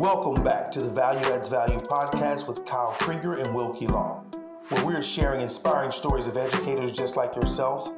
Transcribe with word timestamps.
Welcome 0.00 0.42
back 0.42 0.70
to 0.70 0.80
the 0.80 0.88
Value 0.88 1.26
Adds 1.26 1.50
Value 1.50 1.76
podcast 1.76 2.48
with 2.48 2.64
Kyle 2.64 2.96
Krieger 3.00 3.34
and 3.34 3.54
Wilkie 3.54 3.86
Long, 3.86 4.24
where 4.70 4.82
we 4.82 4.94
are 4.94 5.02
sharing 5.02 5.42
inspiring 5.42 5.92
stories 5.92 6.26
of 6.26 6.38
educators 6.38 6.90
just 6.90 7.16
like 7.16 7.36
yourself, 7.36 7.90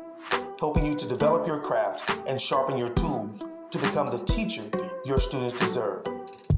helping 0.58 0.84
you 0.84 0.94
to 0.94 1.08
develop 1.08 1.46
your 1.46 1.60
craft 1.60 2.18
and 2.26 2.42
sharpen 2.42 2.76
your 2.76 2.90
tools 2.90 3.46
to 3.70 3.78
become 3.78 4.06
the 4.06 4.18
teacher 4.18 4.62
your 5.04 5.18
students 5.18 5.56
deserve. 5.56 6.02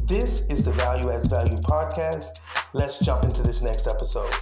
This 0.07 0.47
is 0.47 0.63
the 0.63 0.73
Value 0.73 1.11
Adds 1.11 1.29
Value 1.29 1.59
podcast. 1.59 2.41
Let's 2.73 2.99
jump 2.99 3.25
into 3.25 3.43
this 3.43 3.61
next 3.61 3.87
episode. 3.87 4.33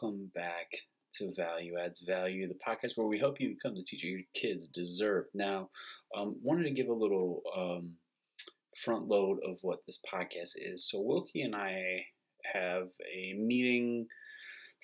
Welcome 0.00 0.30
back 0.34 0.66
to 1.12 1.32
Value 1.36 1.74
Adds 1.78 2.00
Value, 2.06 2.48
the 2.48 2.54
podcast 2.66 2.92
where 2.94 3.06
we 3.06 3.18
help 3.18 3.40
you 3.40 3.50
become 3.50 3.74
the 3.74 3.82
teacher 3.82 4.06
your 4.06 4.20
kids 4.34 4.68
deserve. 4.68 5.24
Now, 5.34 5.68
um, 6.16 6.36
wanted 6.42 6.64
to 6.64 6.70
give 6.70 6.88
a 6.88 6.94
little 6.94 7.42
um, 7.56 7.96
front 8.84 9.08
load 9.08 9.38
of 9.44 9.58
what 9.62 9.80
this 9.86 9.98
podcast 10.10 10.52
is. 10.56 10.88
So, 10.88 11.00
Wilkie 11.00 11.42
and 11.42 11.54
I 11.54 12.04
have 12.52 12.88
a 13.14 13.34
meeting 13.34 14.06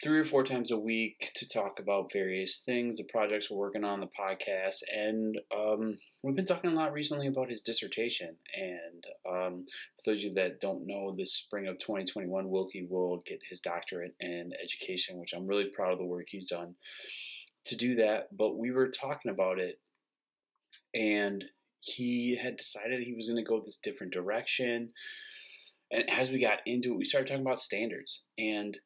three 0.03 0.19
or 0.19 0.25
four 0.25 0.45
times 0.45 0.71
a 0.71 0.79
week 0.79 1.31
to 1.35 1.49
talk 1.49 1.79
about 1.79 2.13
various 2.13 2.59
things, 2.59 2.99
the 2.99 3.05
projects 3.05 3.51
we're 3.51 3.57
working 3.57 3.85
on, 3.85 4.01
the 4.01 4.07
podcast, 4.07 4.83
and 4.95 5.39
um, 5.57 5.97
we've 6.23 6.37
been 6.37 6.45
talking 6.45 6.71
a 6.71 6.75
lot 6.75 6.93
recently 6.93 7.27
about 7.27 7.49
his 7.49 7.63
dissertation. 7.63 8.37
And 8.55 9.07
um, 9.27 9.67
for 9.97 10.11
those 10.11 10.19
of 10.19 10.25
you 10.25 10.35
that 10.35 10.61
don't 10.61 10.87
know, 10.87 11.15
this 11.17 11.33
spring 11.33 11.67
of 11.67 11.79
2021, 11.79 12.51
Wilkie 12.51 12.87
will 12.89 13.23
get 13.27 13.41
his 13.49 13.61
doctorate 13.61 14.15
in 14.21 14.53
education, 14.63 15.19
which 15.19 15.33
I'm 15.33 15.47
really 15.47 15.71
proud 15.75 15.93
of 15.93 15.99
the 15.99 16.05
work 16.05 16.27
he's 16.29 16.49
done 16.49 16.75
to 17.65 17.77
do 17.77 17.95
that. 17.97 18.37
But 18.37 18.59
we 18.59 18.73
were 18.73 18.89
talking 18.89 19.31
about 19.31 19.59
it, 19.59 19.81
and 20.95 21.43
he 21.81 22.39
had 22.41 22.59
decided 22.59 23.03
he 23.03 23.15
was 23.15 23.29
going 23.29 23.43
to 23.43 23.49
go 23.49 23.61
this 23.61 23.79
different 23.79 24.13
direction. 24.13 24.91
And 25.91 26.05
as 26.11 26.31
we 26.31 26.39
got 26.39 26.59
into 26.67 26.93
it, 26.93 26.97
we 26.99 27.05
started 27.05 27.29
talking 27.29 27.47
about 27.47 27.61
standards 27.61 28.23
and 28.37 28.77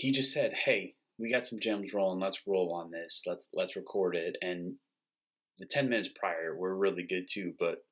he 0.00 0.10
just 0.10 0.32
said, 0.32 0.54
"Hey, 0.64 0.94
we 1.18 1.30
got 1.30 1.46
some 1.46 1.60
gems 1.60 1.92
rolling. 1.92 2.20
Let's 2.20 2.40
roll 2.46 2.72
on 2.72 2.90
this. 2.90 3.22
Let's 3.26 3.48
let's 3.52 3.76
record 3.76 4.16
it." 4.16 4.36
And 4.40 4.76
the 5.58 5.66
ten 5.66 5.90
minutes 5.90 6.08
prior 6.08 6.56
were 6.56 6.74
really 6.74 7.02
good 7.02 7.28
too. 7.30 7.52
But 7.58 7.84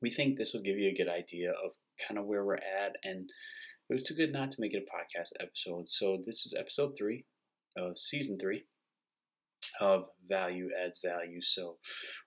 we 0.00 0.10
think 0.10 0.38
this 0.38 0.54
will 0.54 0.62
give 0.62 0.78
you 0.78 0.88
a 0.88 0.96
good 0.96 1.08
idea 1.10 1.50
of 1.50 1.72
kind 2.06 2.18
of 2.18 2.24
where 2.24 2.44
we're 2.44 2.56
at. 2.56 2.96
And 3.04 3.28
it 3.90 3.94
was 3.94 4.04
too 4.04 4.14
good 4.14 4.32
not 4.32 4.50
to 4.52 4.60
make 4.60 4.72
it 4.72 4.82
a 4.82 4.96
podcast 4.96 5.32
episode. 5.38 5.88
So 5.88 6.22
this 6.24 6.46
is 6.46 6.56
episode 6.58 6.94
three 6.98 7.26
of 7.76 7.98
season 7.98 8.38
three 8.40 8.64
of 9.78 10.08
Value 10.26 10.70
Adds 10.82 11.00
Value. 11.04 11.42
So 11.42 11.76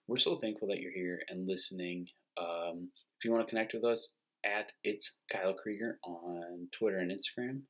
we're 0.08 0.17
so 0.17 0.38
thankful 0.38 0.67
that 0.67 0.80
you're 0.80 0.94
here 0.94 1.22
and 1.28 1.48
listening. 1.48 2.08
Um, 2.39 2.92
if 3.17 3.26
you 3.26 3.31
want 3.31 3.48
to 3.48 3.50
connect 3.50 3.73
with 3.73 3.83
us, 3.83 4.14
at 4.45 4.72
it's 4.83 5.11
Kyle 5.31 5.54
Krieger 5.54 6.00
on 6.06 6.70
Twitter 6.72 7.00
and 7.00 7.11
Instagram 7.11 7.64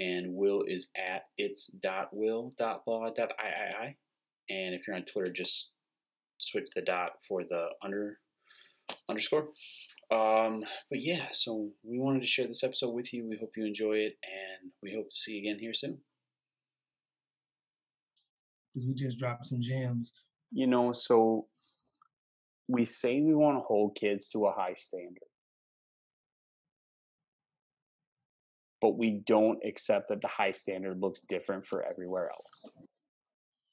and 0.00 0.34
Will 0.34 0.64
is 0.66 0.88
at 0.96 1.24
it's 1.36 1.66
dot 1.66 2.08
will 2.12 2.54
dot 2.58 2.82
law 2.86 3.10
dot 3.14 3.32
iii. 3.38 3.96
And 4.48 4.74
if 4.74 4.86
you're 4.86 4.96
on 4.96 5.04
Twitter, 5.04 5.30
just 5.30 5.72
switch 6.38 6.68
the 6.74 6.80
dot 6.80 7.12
for 7.28 7.44
the 7.44 7.68
under 7.84 8.18
underscore. 9.08 9.48
Um, 10.10 10.64
but 10.90 11.00
yeah, 11.00 11.26
so 11.30 11.68
we 11.84 12.00
wanted 12.00 12.22
to 12.22 12.26
share 12.26 12.46
this 12.46 12.64
episode 12.64 12.90
with 12.90 13.12
you. 13.12 13.28
We 13.28 13.38
hope 13.38 13.52
you 13.56 13.66
enjoy 13.66 13.98
it, 13.98 14.14
and 14.24 14.72
we 14.82 14.94
hope 14.94 15.10
to 15.10 15.16
see 15.16 15.32
you 15.32 15.40
again 15.40 15.60
here 15.60 15.74
soon. 15.74 15.98
Because 18.74 18.88
we 18.88 18.94
just 18.94 19.18
dropped 19.18 19.46
some 19.46 19.60
gems. 19.60 20.26
You 20.50 20.66
know, 20.66 20.92
so 20.92 21.46
we 22.68 22.84
say 22.84 23.20
we 23.20 23.34
want 23.34 23.58
to 23.58 23.62
hold 23.62 23.96
kids 23.96 24.30
to 24.30 24.46
a 24.46 24.52
high 24.52 24.74
standard. 24.76 25.29
But 28.80 28.96
we 28.96 29.20
don't 29.26 29.58
accept 29.64 30.08
that 30.08 30.20
the 30.20 30.28
high 30.28 30.52
standard 30.52 31.00
looks 31.00 31.20
different 31.20 31.66
for 31.66 31.84
everywhere 31.84 32.30
else. 32.30 32.72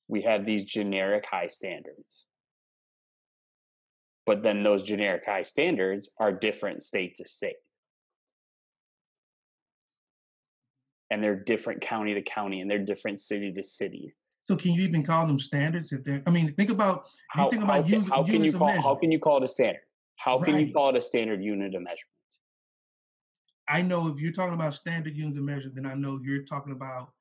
We 0.07 0.21
have 0.23 0.45
these 0.45 0.65
generic 0.65 1.25
high 1.29 1.47
standards. 1.47 2.25
But 4.25 4.43
then 4.43 4.63
those 4.63 4.83
generic 4.83 5.23
high 5.25 5.43
standards 5.43 6.09
are 6.19 6.33
different 6.33 6.81
state 6.81 7.15
to 7.15 7.27
state. 7.27 7.55
And 11.09 11.23
they're 11.23 11.41
different 11.41 11.81
county 11.81 12.13
to 12.13 12.21
county 12.21 12.59
and 12.59 12.69
they're 12.69 12.79
different 12.79 13.21
city 13.21 13.53
to 13.53 13.63
city. 13.63 14.13
So 14.43 14.57
can 14.57 14.71
you 14.71 14.81
even 14.81 15.03
call 15.03 15.25
them 15.25 15.39
standards 15.39 15.93
if 15.93 16.03
they're 16.03 16.21
I 16.25 16.31
mean 16.31 16.53
think 16.53 16.69
about 16.69 17.09
how, 17.29 17.49
think 17.49 17.63
about 17.63 17.89
how, 17.89 17.99
how 18.01 18.23
can 18.23 18.43
you 18.43 18.51
call 18.51 18.81
how 18.81 18.95
can 18.95 19.11
you 19.11 19.19
call 19.19 19.37
it 19.37 19.43
a 19.43 19.47
standard? 19.47 19.81
How 20.17 20.41
can 20.41 20.55
right. 20.55 20.67
you 20.67 20.73
call 20.73 20.89
it 20.89 20.97
a 20.97 21.01
standard 21.01 21.41
unit 21.41 21.75
of 21.75 21.81
measurement? 21.81 22.11
I 23.69 23.81
know 23.81 24.07
if 24.07 24.17
you're 24.17 24.31
talking 24.31 24.53
about 24.53 24.75
standard 24.75 25.15
units 25.15 25.37
of 25.37 25.43
measure, 25.43 25.69
then 25.73 25.85
I 25.85 25.93
know 25.93 26.19
you're 26.23 26.43
talking 26.43 26.73
about 26.73 27.11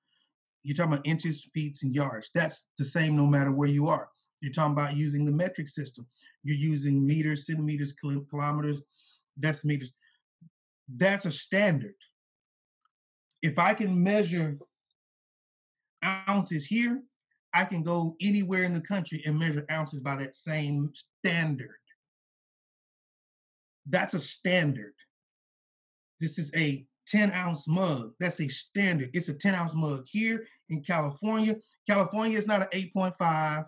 you're 0.63 0.77
talking 0.77 0.95
about 0.95 1.07
inches, 1.07 1.49
feet, 1.55 1.79
and 1.83 1.95
yards. 1.95 2.31
That's 2.35 2.67
the 2.77 2.85
same 2.85 3.15
no 3.15 3.25
matter 3.27 3.53
where 3.53 3.69
you 3.69 3.87
are. 3.87 4.09
You're 4.41 4.53
talking 4.53 4.73
about 4.73 4.97
using 4.97 5.25
the 5.25 5.31
metric 5.31 5.69
system. 5.69 6.07
You're 6.43 6.57
using 6.57 7.07
meters, 7.07 7.47
centimeters, 7.47 7.93
kilometers, 7.93 8.83
decimeters. 9.41 9.91
That's 10.97 11.25
a 11.25 11.31
standard. 11.31 11.95
If 13.43 13.61
I 13.61 13.75
can 13.75 14.03
measure 14.03 14.59
ounces 16.05 16.67
here, 16.67 17.03
I 17.55 17.65
can 17.65 17.83
go 17.83 18.17
anywhere 18.21 18.65
in 18.65 18.75
the 18.75 18.81
country 18.81 19.23
and 19.25 19.39
measure 19.39 19.65
ounces 19.71 20.01
by 20.01 20.17
that 20.17 20.37
same 20.37 20.93
standard. 21.21 21.79
That's 23.89 24.15
a 24.15 24.21
standard. 24.21 24.95
This 26.21 26.39
is 26.39 26.51
a 26.55 26.87
10 27.09 27.33
ounce 27.33 27.69
mug. 27.69 28.13
That's 28.19 28.41
a 28.41 28.49
standard. 28.49 29.11
It's 29.15 29.29
a 29.29 29.35
10 29.35 29.55
ounce 29.55 29.75
mug 29.75 30.05
here 30.07 30.47
in 30.69 30.83
California. 30.83 31.57
California 31.89 32.39
is 32.39 32.47
not 32.47 32.63
an 32.63 32.69
8.5. 32.97 33.67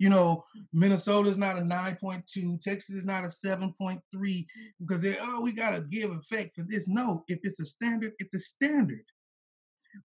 You 0.00 0.10
know, 0.10 0.44
Minnesota 0.72 1.28
is 1.28 1.38
not 1.38 1.58
a 1.58 1.62
9.2. 1.62 2.60
Texas 2.60 2.94
is 2.94 3.04
not 3.04 3.24
a 3.24 3.28
7.3 3.28 4.46
because 4.80 5.02
they, 5.02 5.16
oh, 5.20 5.40
we 5.40 5.52
got 5.52 5.70
to 5.70 5.80
give 5.80 6.10
effect 6.12 6.54
for 6.54 6.64
this. 6.68 6.86
No, 6.86 7.24
if 7.26 7.40
it's 7.42 7.60
a 7.60 7.66
standard, 7.66 8.12
it's 8.18 8.34
a 8.34 8.38
standard. 8.38 9.04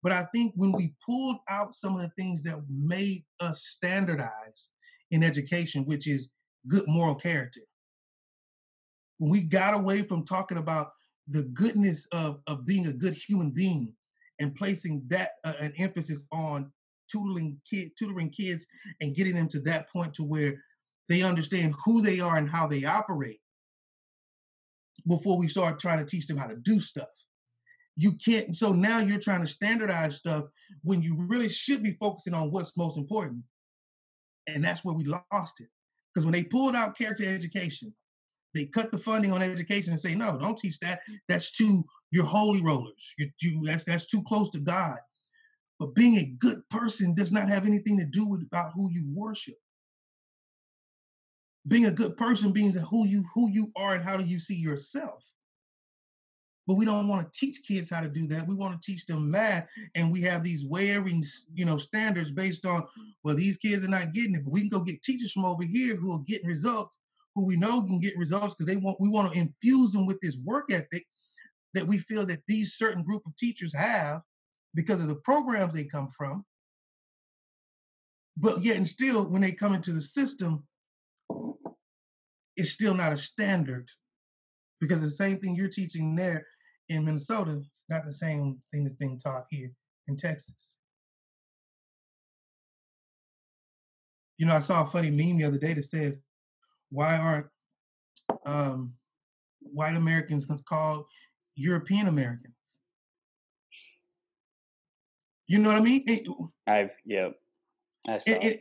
But 0.03 0.13
I 0.13 0.27
think 0.33 0.55
when 0.57 0.73
we 0.73 0.95
pulled 1.05 1.39
out 1.51 1.75
some 1.75 1.95
of 1.95 2.01
the 2.01 2.13
things 2.17 2.43
that 2.45 2.59
made 2.71 3.25
us 3.41 3.67
standardize 3.67 4.69
in 5.11 5.23
education, 5.23 5.85
which 5.85 6.07
is 6.07 6.31
good 6.69 6.85
moral 6.87 7.15
character, 7.15 7.61
when 9.19 9.31
we 9.31 9.41
got 9.41 9.75
away 9.75 10.03
from 10.03 10.25
talking 10.25 10.57
about 10.57 10.93
the 11.29 11.45
goodness 11.45 12.07
of, 12.13 12.41
of 12.47 12.67
being 12.67 12.87
a 12.87 12.93
good 12.93 13.15
human 13.15 13.51
being 13.51 13.93
and 14.41 14.55
placing 14.55 15.03
that 15.09 15.33
uh, 15.45 15.55
an 15.61 15.73
emphasis 15.79 16.21
on 16.33 16.71
tutoring 17.11 17.61
kid 17.69 17.91
tutoring 17.99 18.31
kids 18.31 18.67
and 19.01 19.15
getting 19.15 19.35
them 19.35 19.49
to 19.49 19.61
that 19.61 19.91
point 19.91 20.15
to 20.15 20.25
where 20.25 20.55
they 21.09 21.23
understand 21.23 21.75
who 21.85 22.01
they 22.01 22.21
are 22.21 22.37
and 22.37 22.49
how 22.49 22.67
they 22.67 22.85
operate 22.85 23.41
before 25.07 25.37
we 25.37 25.49
start 25.49 25.79
trying 25.79 25.99
to 25.99 26.05
teach 26.05 26.27
them 26.27 26.37
how 26.37 26.47
to 26.47 26.57
do 26.57 26.81
stuff. 26.81 27.09
You 27.97 28.13
can't 28.25 28.57
so 28.57 28.73
now 28.73 28.99
you're 29.01 29.21
trying 29.21 29.43
to 29.43 29.47
standardize 29.47 30.17
stuff 30.17 30.45
when 30.83 31.03
you 31.03 31.17
really 31.29 31.49
should 31.49 31.83
be 31.83 31.97
focusing 32.01 32.35
on 32.35 32.51
what's 32.51 32.77
most 32.77 32.97
important. 32.97 33.43
And 34.49 34.65
that's 34.65 34.85
where 34.85 34.95
we 34.95 35.05
lost 35.05 35.61
it. 35.61 35.69
Because 36.13 36.25
when 36.25 36.33
they 36.33 36.43
pulled 36.43 36.75
out 36.75 36.99
character 36.99 37.25
education 37.25 37.95
they 38.55 38.67
cut 38.67 38.93
the 38.93 38.99
funding 38.99 39.33
on 39.33 39.43
education 39.43 39.93
and 39.93 40.01
say, 40.01 40.15
no, 40.15 40.39
don't 40.39 40.59
teach 40.59 40.79
that. 40.81 41.01
That's 41.29 41.51
too 41.51 41.85
you're 42.11 42.25
holy 42.25 42.63
rollers. 42.63 43.15
You, 43.19 43.31
you 43.41 43.63
that's 43.65 43.85
that's 43.85 44.07
too 44.07 44.23
close 44.29 44.51
to 44.51 44.61
God. 44.61 44.99
But 45.81 45.95
being 45.95 46.19
a 46.19 46.37
good 46.39 46.63
person 46.69 47.15
does 47.15 47.33
not 47.33 47.49
have 47.49 47.67
anything 47.67 47.99
to 47.99 48.05
do 48.05 48.29
with 48.29 48.43
about 48.43 48.73
who 48.75 48.91
you 48.91 49.11
worship. 49.15 49.57
Being 51.67 51.87
a 51.87 51.91
good 51.91 52.17
person 52.17 52.53
means 52.53 52.77
who 52.91 53.07
you 53.07 53.25
who 53.35 53.51
you 53.51 53.73
are 53.77 53.95
and 53.95 54.05
how 54.05 54.17
do 54.17 54.25
you 54.25 54.39
see 54.39 54.55
yourself. 54.55 55.25
But 56.67 56.75
we 56.75 56.85
don't 56.85 57.09
want 57.09 57.33
to 57.33 57.39
teach 57.39 57.63
kids 57.67 57.91
how 57.91 58.03
to 58.03 58.09
do 58.09 58.29
that. 58.29 58.47
We 58.47 58.55
want 58.55 58.81
to 58.81 58.87
teach 58.87 59.05
them 59.07 59.31
math, 59.31 59.69
and 59.97 60.13
we 60.13 60.21
have 60.23 60.45
these 60.45 60.65
wearing, 60.65 61.25
you 61.53 61.65
know, 61.65 61.77
standards 61.77 62.31
based 62.31 62.65
on, 62.65 62.87
well, 63.25 63.35
these 63.35 63.57
kids 63.57 63.85
are 63.85 63.89
not 63.89 64.13
getting 64.13 64.37
it. 64.37 64.45
But 64.45 64.53
we 64.53 64.61
can 64.61 64.69
go 64.69 64.81
get 64.81 65.03
teachers 65.03 65.33
from 65.33 65.45
over 65.45 65.65
here 65.65 65.97
who 65.97 66.13
are 66.13 66.21
getting 66.21 66.47
results 66.47 66.99
who 67.35 67.47
we 67.47 67.57
know 67.57 67.83
can 67.83 68.01
get 68.01 68.17
results 68.17 68.55
because 68.55 68.73
they 68.73 68.81
want 68.81 69.01
we 69.01 69.09
want 69.09 69.33
to 69.33 69.39
infuse 69.39 69.93
them 69.93 70.07
with 70.07 70.21
this 70.21 70.37
work 70.45 70.73
ethic 70.73 71.05
that 71.75 71.87
we 71.87 71.99
feel 71.99 72.27
that 72.27 72.43
these 72.47 72.75
certain 72.75 73.03
group 73.03 73.23
of 73.27 73.37
teachers 73.37 73.75
have 73.75 74.21
because 74.75 75.01
of 75.01 75.09
the 75.09 75.17
programs 75.17 75.75
they 75.75 75.85
come 75.85 76.11
from. 76.17 76.45
But 78.37 78.65
yet 78.65 78.77
and 78.77 78.89
still, 78.89 79.29
when 79.29 79.43
they 79.43 79.53
come 79.53 79.75
into 79.75 79.93
the 79.93 80.01
system, 80.01 80.65
it's 82.57 82.71
still 82.71 82.95
not 82.95 83.13
a 83.13 83.17
standard 83.17 83.89
because 84.81 85.01
the 85.01 85.11
same 85.11 85.39
thing 85.39 85.55
you're 85.55 85.69
teaching 85.69 86.15
there 86.17 86.47
in 86.89 87.05
Minnesota 87.05 87.53
is 87.53 87.71
not 87.89 88.05
the 88.05 88.13
same 88.13 88.59
thing 88.71 88.85
that's 88.85 88.97
being 88.97 89.19
taught 89.19 89.47
here 89.51 89.71
in 90.09 90.17
Texas. 90.17 90.77
You 94.39 94.47
know, 94.47 94.55
I 94.55 94.61
saw 94.61 94.85
a 94.85 94.91
funny 94.91 95.11
meme 95.11 95.39
the 95.39 95.45
other 95.45 95.59
day 95.59 95.73
that 95.75 95.85
says, 95.85 96.21
"Why 96.93 97.17
aren't 97.17 97.47
um, 98.47 98.93
white 99.61 99.97
Americans 99.97 100.47
called 100.69 101.07
European 101.57 102.07
Americans?" 102.07 102.55
You 105.49 105.59
know 105.59 105.71
what 105.71 105.79
I 105.79 105.83
mean? 105.83 106.05
It, 106.07 106.27
I've 106.67 106.93
yeah. 107.05 107.31
I 108.09 108.19
saw 108.19 108.33
it, 108.33 108.43
it, 108.43 108.61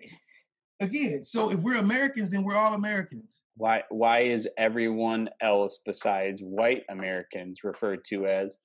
again, 0.79 1.25
so 1.25 1.51
if 1.51 1.59
we're 1.59 1.77
Americans, 1.77 2.29
then 2.29 2.43
we're 2.43 2.55
all 2.55 2.73
Americans. 2.73 3.39
Why 3.57 3.83
why 3.89 4.21
is 4.21 4.47
everyone 4.57 5.29
else 5.41 5.79
besides 5.85 6.41
white 6.41 6.83
Americans 6.89 7.63
referred 7.63 8.05
to 8.09 8.25
as 8.25 8.55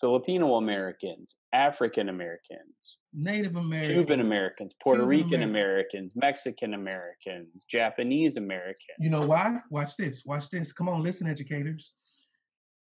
Filipino 0.00 0.54
Americans, 0.54 1.36
African 1.52 2.08
Americans, 2.08 2.98
Native 3.12 3.56
Americans, 3.56 3.94
Cuban 3.94 4.20
Americans, 4.20 4.74
Puerto 4.82 5.02
Cuban 5.02 5.08
Rican 5.10 5.42
Americans. 5.42 5.50
Americans, 5.50 6.12
Mexican 6.16 6.74
Americans, 6.74 7.48
Japanese 7.68 8.36
Americans. 8.36 8.96
You 8.98 9.10
know 9.10 9.26
why? 9.26 9.58
Watch 9.70 9.96
this. 9.96 10.24
Watch 10.24 10.48
this. 10.48 10.72
Come 10.72 10.88
on, 10.88 11.02
listen, 11.02 11.26
educators. 11.26 11.92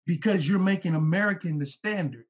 Because 0.05 0.47
you're 0.47 0.59
making 0.59 0.95
American 0.95 1.57
the 1.57 1.65
standard. 1.65 2.25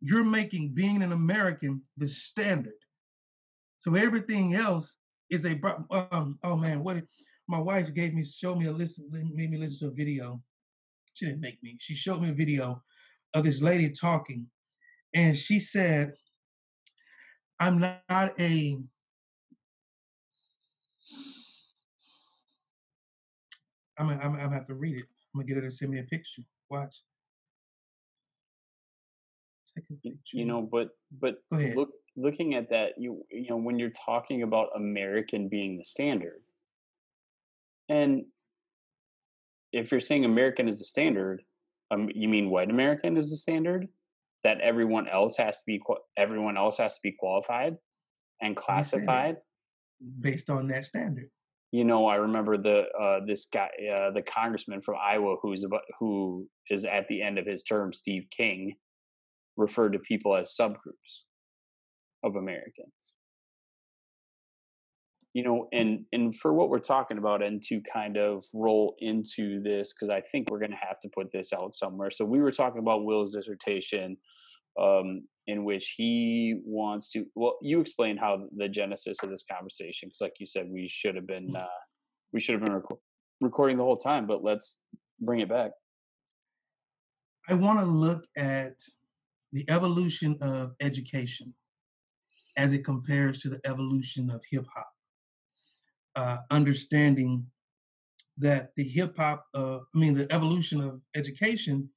You're 0.00 0.24
making 0.24 0.74
being 0.74 1.02
an 1.02 1.12
American 1.12 1.82
the 1.96 2.08
standard. 2.08 2.72
So 3.76 3.94
everything 3.94 4.54
else 4.54 4.94
is 5.30 5.44
a 5.44 5.60
um, 5.90 6.38
oh 6.42 6.56
man, 6.56 6.82
what 6.82 7.02
my 7.48 7.58
wife 7.58 7.94
gave 7.94 8.14
me 8.14 8.24
showed 8.24 8.58
me 8.58 8.66
a 8.66 8.72
listen 8.72 9.08
made 9.12 9.50
me 9.50 9.58
listen 9.58 9.88
to 9.88 9.92
a 9.92 9.96
video. 9.96 10.42
She 11.14 11.26
didn't 11.26 11.40
make 11.40 11.62
me. 11.62 11.76
She 11.80 11.94
showed 11.94 12.22
me 12.22 12.30
a 12.30 12.34
video 12.34 12.82
of 13.34 13.44
this 13.44 13.62
lady 13.62 13.90
talking, 13.90 14.46
and 15.14 15.36
she 15.36 15.60
said, 15.60 16.14
"I'm 17.60 17.78
not 17.80 18.02
a 18.40 18.78
I'm 23.98 24.08
gonna, 24.08 24.20
I'm, 24.22 24.36
gonna- 24.36 24.54
have 24.54 24.66
to 24.68 24.74
read 24.74 24.96
it. 24.98 25.06
I'm 25.34 25.40
gonna 25.40 25.46
get 25.46 25.56
her 25.56 25.68
to 25.68 25.70
send 25.70 25.90
me 25.92 25.98
a 26.00 26.04
picture. 26.04 26.42
Watch. 26.70 26.94
Take 29.74 29.84
a 29.90 29.94
Y- 30.04 30.12
picture. 30.12 30.36
you 30.38 30.44
know 30.44 30.62
but 30.62 30.90
but 31.20 31.42
look 31.50 31.90
looking 32.16 32.54
at 32.54 32.68
that 32.70 32.92
you 32.98 33.24
you 33.30 33.48
know 33.50 33.56
when 33.56 33.78
you're 33.78 33.90
talking 33.90 34.42
about 34.42 34.68
american 34.76 35.48
being 35.48 35.76
the 35.78 35.84
standard 35.84 36.42
and 37.88 38.24
if 39.72 39.90
you're 39.90 40.00
saying 40.00 40.24
american 40.24 40.68
is 40.68 40.78
the 40.78 40.84
standard 40.84 41.42
um, 41.90 42.08
you 42.14 42.28
mean 42.28 42.50
white 42.50 42.70
american 42.70 43.16
is 43.16 43.30
the 43.30 43.36
standard? 43.36 43.88
That 44.44 44.60
everyone 44.60 45.08
else 45.08 45.36
has 45.36 45.58
to 45.58 45.62
be 45.66 45.82
everyone 46.16 46.56
else 46.56 46.78
has 46.78 46.94
to 46.94 47.00
be 47.02 47.12
qualified 47.18 47.76
and 48.40 48.56
classified? 48.56 49.38
Based 50.20 50.48
on 50.48 50.68
that 50.68 50.84
standard. 50.84 51.30
you 51.72 51.84
know 51.84 52.06
i 52.06 52.14
remember 52.14 52.56
the 52.56 52.84
uh 52.98 53.20
this 53.26 53.46
guy 53.52 53.68
uh 53.92 54.10
the 54.12 54.22
congressman 54.22 54.80
from 54.80 54.94
iowa 55.02 55.36
who's 55.42 55.64
about 55.64 55.82
who 55.98 56.46
is 56.70 56.84
at 56.84 57.08
the 57.08 57.20
end 57.20 57.38
of 57.38 57.46
his 57.46 57.62
term 57.62 57.92
steve 57.92 58.26
king 58.30 58.74
referred 59.56 59.92
to 59.92 59.98
people 59.98 60.36
as 60.36 60.56
subgroups 60.58 61.24
of 62.22 62.36
americans 62.36 63.12
you 65.34 65.42
know 65.42 65.68
and 65.72 66.04
and 66.12 66.34
for 66.36 66.52
what 66.52 66.70
we're 66.70 66.78
talking 66.78 67.18
about 67.18 67.42
and 67.42 67.62
to 67.62 67.80
kind 67.92 68.16
of 68.16 68.44
roll 68.52 68.96
into 68.98 69.62
this 69.62 69.92
because 69.92 70.08
i 70.08 70.20
think 70.20 70.50
we're 70.50 70.58
going 70.58 70.70
to 70.70 70.76
have 70.76 71.00
to 71.00 71.08
put 71.14 71.30
this 71.32 71.52
out 71.52 71.74
somewhere. 71.74 72.10
So 72.10 72.24
we 72.24 72.40
were 72.40 72.52
talking 72.52 72.80
about 72.80 73.04
will's 73.04 73.34
dissertation 73.34 74.16
um 74.80 75.22
in 75.46 75.64
which 75.64 75.94
he 75.96 76.60
wants 76.64 77.10
to 77.10 77.24
well 77.34 77.58
you 77.62 77.80
explained 77.80 78.20
how 78.20 78.46
the 78.56 78.68
genesis 78.68 79.18
of 79.22 79.30
this 79.30 79.44
conversation 79.50 80.08
because 80.08 80.20
like 80.20 80.34
you 80.38 80.46
said 80.46 80.68
we 80.70 80.86
should 80.88 81.16
have 81.16 81.26
been 81.26 81.54
uh 81.56 81.66
we 82.32 82.40
should 82.40 82.54
have 82.54 82.64
been 82.64 82.74
rec- 82.74 83.00
recording 83.40 83.76
the 83.76 83.82
whole 83.82 83.96
time 83.96 84.26
but 84.26 84.44
let's 84.44 84.80
bring 85.20 85.40
it 85.40 85.48
back. 85.48 85.72
I 87.48 87.54
want 87.54 87.80
to 87.80 87.86
look 87.86 88.24
at 88.36 88.74
the 89.52 89.64
evolution 89.70 90.36
of 90.40 90.74
education 90.80 91.54
as 92.56 92.72
it 92.72 92.84
compares 92.84 93.40
to 93.40 93.48
the 93.48 93.60
evolution 93.64 94.30
of 94.30 94.40
hip 94.50 94.66
hop. 94.74 94.88
Uh, 96.18 96.38
understanding 96.50 97.46
that 98.38 98.72
the 98.76 98.82
hip 98.82 99.16
hop, 99.16 99.46
uh, 99.54 99.78
I 99.94 99.98
mean, 99.98 100.14
the 100.14 100.26
evolution 100.32 100.80
of 100.80 101.00
education 101.14 101.88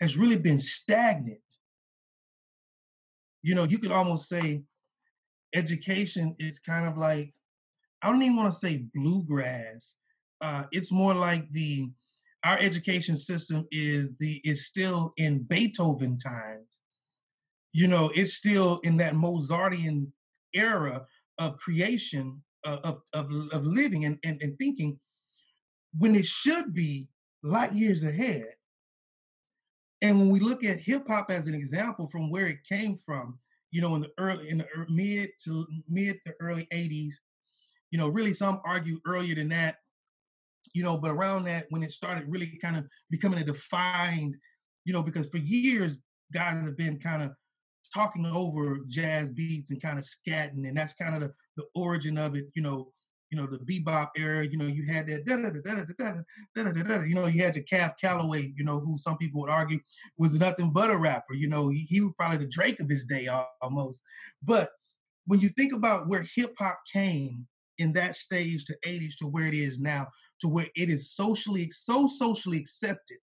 has 0.00 0.16
really 0.16 0.36
been 0.36 0.60
stagnant. 0.60 1.40
You 3.42 3.56
know, 3.56 3.64
you 3.64 3.78
could 3.78 3.90
almost 3.90 4.28
say 4.28 4.62
education 5.52 6.36
is 6.38 6.60
kind 6.60 6.86
of 6.86 6.96
like, 6.96 7.34
I 8.02 8.08
don't 8.08 8.22
even 8.22 8.36
want 8.36 8.52
to 8.52 8.56
say 8.56 8.84
bluegrass. 8.94 9.96
Uh, 10.40 10.66
it's 10.70 10.92
more 10.92 11.12
like 11.12 11.50
the 11.50 11.90
our 12.44 12.58
education 12.60 13.16
system 13.16 13.66
is 13.72 14.10
the 14.20 14.40
is 14.44 14.68
still 14.68 15.12
in 15.16 15.42
Beethoven 15.42 16.18
times. 16.18 16.82
You 17.72 17.88
know, 17.88 18.12
it's 18.14 18.34
still 18.34 18.78
in 18.84 18.96
that 18.98 19.14
Mozartian 19.14 20.12
era 20.54 21.04
of 21.38 21.58
creation 21.58 22.40
of, 22.64 23.02
of 23.12 23.30
of 23.52 23.64
living 23.64 24.04
and, 24.04 24.18
and, 24.24 24.40
and 24.42 24.58
thinking 24.58 24.98
when 25.98 26.14
it 26.14 26.26
should 26.26 26.74
be 26.74 27.08
light 27.42 27.72
years 27.72 28.04
ahead. 28.04 28.48
And 30.02 30.18
when 30.18 30.30
we 30.30 30.40
look 30.40 30.64
at 30.64 30.80
hip 30.80 31.06
hop 31.06 31.30
as 31.30 31.46
an 31.46 31.54
example 31.54 32.08
from 32.10 32.30
where 32.30 32.46
it 32.46 32.58
came 32.68 32.98
from, 33.06 33.38
you 33.70 33.80
know, 33.80 33.94
in 33.94 34.02
the 34.02 34.10
early 34.18 34.48
in 34.50 34.58
the 34.58 34.66
mid 34.88 35.30
to 35.44 35.66
mid 35.88 36.18
to 36.26 36.34
early 36.40 36.68
80s, 36.72 37.14
you 37.90 37.98
know, 37.98 38.08
really 38.08 38.34
some 38.34 38.60
argue 38.64 39.00
earlier 39.06 39.34
than 39.34 39.48
that, 39.50 39.76
you 40.74 40.82
know, 40.82 40.98
but 40.98 41.10
around 41.10 41.44
that 41.44 41.66
when 41.70 41.82
it 41.82 41.92
started 41.92 42.24
really 42.28 42.58
kind 42.60 42.76
of 42.76 42.86
becoming 43.10 43.40
a 43.40 43.44
defined, 43.44 44.36
you 44.84 44.92
know, 44.92 45.02
because 45.02 45.26
for 45.28 45.38
years 45.38 45.98
guys 46.32 46.64
have 46.64 46.76
been 46.76 46.98
kind 46.98 47.22
of 47.22 47.32
talking 47.88 48.26
over 48.26 48.80
jazz 48.88 49.30
beats 49.30 49.70
and 49.70 49.82
kind 49.82 49.98
of 49.98 50.04
scatting, 50.04 50.66
and 50.68 50.76
that's 50.76 50.94
kind 50.94 51.14
of 51.14 51.20
the, 51.22 51.34
the 51.56 51.64
origin 51.74 52.18
of 52.18 52.36
it, 52.36 52.46
you 52.54 52.62
know, 52.62 52.92
you 53.30 53.38
know, 53.38 53.46
the 53.46 53.58
bebop 53.58 54.10
era, 54.16 54.46
you 54.46 54.56
know, 54.56 54.66
you 54.66 54.84
had 54.86 55.06
that 55.08 55.26
da 55.26 55.36
da 55.36 55.50
da 55.50 55.60
da 55.60 55.84
da 55.98 56.62
da 56.62 56.72
da 56.72 56.82
da 56.82 57.02
you 57.02 57.14
know, 57.14 57.26
you 57.26 57.42
had 57.42 57.54
the 57.54 57.62
Cab 57.62 57.92
Calloway, 58.00 58.52
you 58.56 58.64
know, 58.64 58.78
who 58.78 58.96
some 58.98 59.18
people 59.18 59.40
would 59.40 59.50
argue 59.50 59.80
was 60.18 60.38
nothing 60.38 60.72
but 60.72 60.90
a 60.90 60.96
rapper, 60.96 61.34
you 61.34 61.48
know, 61.48 61.68
he, 61.68 61.86
he 61.88 62.00
was 62.00 62.12
probably 62.16 62.38
the 62.38 62.50
Drake 62.50 62.80
of 62.80 62.88
his 62.88 63.04
day 63.04 63.28
almost. 63.60 64.02
But 64.42 64.70
when 65.26 65.40
you 65.40 65.48
think 65.50 65.72
about 65.72 66.06
where 66.06 66.26
hip 66.34 66.54
hop 66.58 66.78
came 66.92 67.46
in 67.78 67.92
that 67.94 68.16
stage 68.16 68.64
to 68.66 68.76
80s 68.86 69.16
to 69.16 69.26
where 69.26 69.46
it 69.46 69.54
is 69.54 69.80
now, 69.80 70.06
to 70.40 70.48
where 70.48 70.68
it 70.76 70.88
is 70.90 71.14
socially 71.14 71.70
so 71.70 72.08
socially 72.08 72.58
accepted 72.58 73.18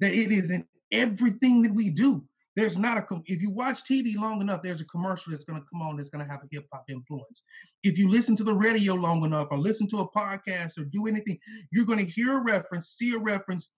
that 0.00 0.12
it 0.12 0.32
is 0.32 0.50
in 0.50 0.66
everything 0.90 1.62
that 1.62 1.72
we 1.72 1.90
do. 1.90 2.24
There's 2.56 2.78
not 2.78 2.98
a 2.98 3.22
if 3.26 3.42
you 3.42 3.50
watch 3.50 3.82
TV 3.82 4.16
long 4.16 4.40
enough, 4.40 4.62
there's 4.62 4.80
a 4.80 4.86
commercial 4.86 5.32
that's 5.32 5.44
going 5.44 5.60
to 5.60 5.66
come 5.72 5.82
on 5.82 5.96
that's 5.96 6.08
going 6.08 6.24
to 6.24 6.30
have 6.30 6.42
a 6.42 6.48
hip 6.52 6.66
hop 6.72 6.84
influence. 6.88 7.42
If 7.82 7.98
you 7.98 8.08
listen 8.08 8.36
to 8.36 8.44
the 8.44 8.54
radio 8.54 8.94
long 8.94 9.24
enough, 9.24 9.48
or 9.50 9.58
listen 9.58 9.88
to 9.88 9.98
a 9.98 10.10
podcast, 10.10 10.78
or 10.78 10.84
do 10.84 11.06
anything, 11.06 11.38
you're 11.72 11.86
going 11.86 12.04
to 12.04 12.10
hear 12.10 12.38
a 12.38 12.42
reference, 12.42 12.90
see 12.90 13.12
a 13.14 13.18
reference, 13.18 13.68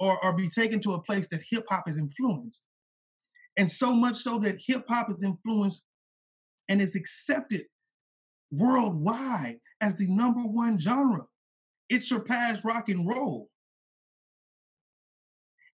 or, 0.00 0.22
or 0.24 0.32
be 0.32 0.48
taken 0.48 0.80
to 0.80 0.94
a 0.94 1.02
place 1.02 1.28
that 1.28 1.42
hip 1.48 1.64
hop 1.68 1.88
is 1.88 1.98
influenced. 1.98 2.66
And 3.56 3.70
so 3.70 3.94
much 3.94 4.16
so 4.16 4.40
that 4.40 4.58
hip 4.66 4.84
hop 4.88 5.10
is 5.10 5.22
influenced 5.22 5.84
and 6.68 6.80
is 6.80 6.96
accepted 6.96 7.66
worldwide 8.50 9.58
as 9.80 9.94
the 9.94 10.08
number 10.08 10.40
one 10.40 10.78
genre. 10.78 11.24
It 11.88 12.02
surpassed 12.02 12.64
rock 12.64 12.88
and 12.88 13.06
roll. 13.08 13.48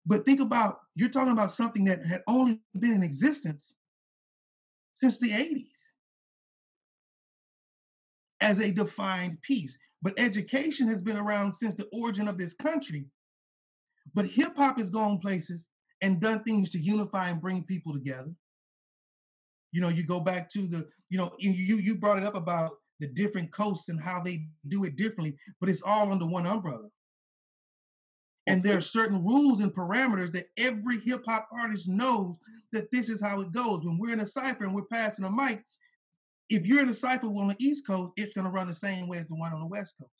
But 0.06 0.25
think 0.25 0.40
about 0.40 0.78
you're 0.94 1.08
talking 1.08 1.32
about 1.32 1.52
something 1.52 1.84
that 1.84 2.04
had 2.04 2.22
only 2.26 2.60
been 2.78 2.92
in 2.92 3.02
existence 3.02 3.74
since 4.94 5.18
the 5.18 5.30
80s 5.30 5.78
as 8.40 8.60
a 8.60 8.70
defined 8.70 9.40
piece. 9.42 9.76
But 10.02 10.14
education 10.18 10.86
has 10.88 11.00
been 11.00 11.16
around 11.16 11.52
since 11.52 11.74
the 11.74 11.88
origin 11.92 12.28
of 12.28 12.38
this 12.38 12.52
country. 12.52 13.06
But 14.12 14.26
hip 14.26 14.54
hop 14.56 14.78
has 14.78 14.90
gone 14.90 15.18
places 15.18 15.68
and 16.02 16.20
done 16.20 16.42
things 16.44 16.70
to 16.70 16.78
unify 16.78 17.28
and 17.30 17.40
bring 17.40 17.64
people 17.64 17.94
together. 17.94 18.30
You 19.72 19.80
know, 19.80 19.88
you 19.88 20.04
go 20.04 20.20
back 20.20 20.50
to 20.50 20.66
the, 20.66 20.88
you 21.08 21.18
know, 21.18 21.32
you 21.38 21.52
you 21.52 21.96
brought 21.96 22.18
it 22.18 22.24
up 22.24 22.36
about 22.36 22.72
the 23.00 23.08
different 23.08 23.52
coasts 23.52 23.88
and 23.88 24.00
how 24.00 24.20
they 24.22 24.46
do 24.68 24.84
it 24.84 24.96
differently, 24.96 25.36
but 25.60 25.68
it's 25.68 25.82
all 25.82 26.12
under 26.12 26.26
one 26.26 26.46
umbrella. 26.46 26.88
And 28.46 28.62
there 28.62 28.76
are 28.76 28.82
certain 28.82 29.24
rules 29.24 29.62
and 29.62 29.72
parameters 29.72 30.32
that 30.32 30.48
every 30.58 31.00
hip 31.00 31.22
hop 31.26 31.48
artist 31.52 31.88
knows 31.88 32.36
that 32.72 32.90
this 32.92 33.08
is 33.08 33.20
how 33.20 33.40
it 33.40 33.52
goes. 33.52 33.84
When 33.84 33.98
we're 33.98 34.12
in 34.12 34.20
a 34.20 34.26
cipher 34.26 34.64
and 34.64 34.74
we're 34.74 34.82
passing 34.92 35.24
a 35.24 35.30
mic, 35.30 35.64
if 36.50 36.66
you're 36.66 36.82
in 36.82 36.90
a 36.90 36.94
cipher 36.94 37.26
on 37.26 37.48
the 37.48 37.56
East 37.58 37.86
Coast, 37.86 38.12
it's 38.16 38.34
going 38.34 38.44
to 38.44 38.50
run 38.50 38.68
the 38.68 38.74
same 38.74 39.08
way 39.08 39.18
as 39.18 39.28
the 39.28 39.34
one 39.34 39.52
on 39.52 39.60
the 39.60 39.66
West 39.66 39.94
Coast. 39.98 40.10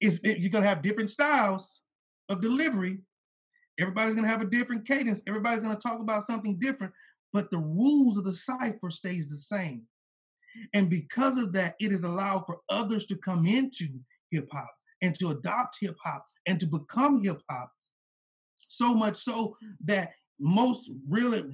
It's, 0.00 0.18
it, 0.24 0.38
you're 0.38 0.50
going 0.50 0.64
to 0.64 0.68
have 0.68 0.82
different 0.82 1.10
styles 1.10 1.82
of 2.30 2.40
delivery. 2.40 3.00
Everybody's 3.78 4.14
going 4.14 4.24
to 4.24 4.30
have 4.30 4.40
a 4.40 4.46
different 4.46 4.88
cadence. 4.88 5.20
Everybody's 5.26 5.60
going 5.60 5.76
to 5.76 5.80
talk 5.80 6.00
about 6.00 6.24
something 6.24 6.58
different, 6.58 6.92
but 7.34 7.50
the 7.50 7.58
rules 7.58 8.16
of 8.16 8.24
the 8.24 8.32
cipher 8.32 8.90
stays 8.90 9.28
the 9.28 9.36
same. 9.36 9.82
And 10.72 10.88
because 10.88 11.36
of 11.36 11.52
that, 11.52 11.74
it 11.80 11.92
is 11.92 12.04
allowed 12.04 12.44
for 12.46 12.60
others 12.70 13.04
to 13.06 13.16
come 13.16 13.46
into 13.46 13.88
hip 14.30 14.48
hop 14.50 14.70
and 15.02 15.18
to 15.18 15.30
adopt 15.30 15.78
hip 15.80 15.96
hop 16.02 16.26
and 16.46 16.58
to 16.60 16.66
become 16.66 17.22
hip 17.22 17.40
hop. 17.50 17.70
So 18.68 18.94
much 18.94 19.16
so 19.16 19.56
that 19.84 20.12
most 20.38 20.90
really 21.08 21.44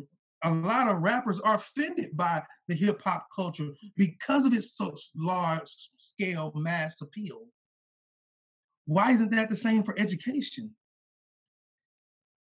a 0.44 0.50
lot 0.50 0.88
of 0.88 1.02
rappers 1.02 1.40
are 1.40 1.56
offended 1.56 2.16
by 2.16 2.42
the 2.68 2.74
hip 2.74 3.00
hop 3.02 3.26
culture 3.34 3.70
because 3.96 4.44
of 4.46 4.52
its 4.52 4.76
such 4.76 5.10
large 5.16 5.70
scale 5.96 6.52
mass 6.54 7.00
appeal. 7.00 7.46
Why 8.86 9.12
isn't 9.12 9.30
that 9.32 9.50
the 9.50 9.56
same 9.56 9.82
for 9.82 9.98
education? 9.98 10.70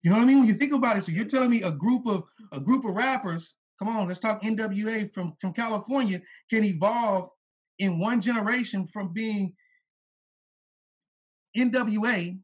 You 0.03 0.11
know 0.11 0.17
what 0.17 0.23
I 0.23 0.27
mean? 0.27 0.39
When 0.39 0.47
you 0.47 0.53
think 0.53 0.73
about 0.73 0.97
it, 0.97 1.03
so 1.03 1.11
you're 1.11 1.25
telling 1.25 1.49
me 1.49 1.63
a 1.63 1.71
group 1.71 2.07
of 2.07 2.23
a 2.51 2.59
group 2.59 2.85
of 2.85 2.93
rappers, 2.93 3.55
come 3.79 3.87
on, 3.87 4.07
let's 4.07 4.19
talk 4.19 4.43
NWA 4.43 5.11
from, 5.13 5.35
from 5.41 5.53
California, 5.53 6.21
can 6.49 6.63
evolve 6.63 7.29
in 7.79 7.99
one 7.99 8.21
generation 8.21 8.87
from 8.93 9.11
being 9.11 9.53
NWA 11.57 12.37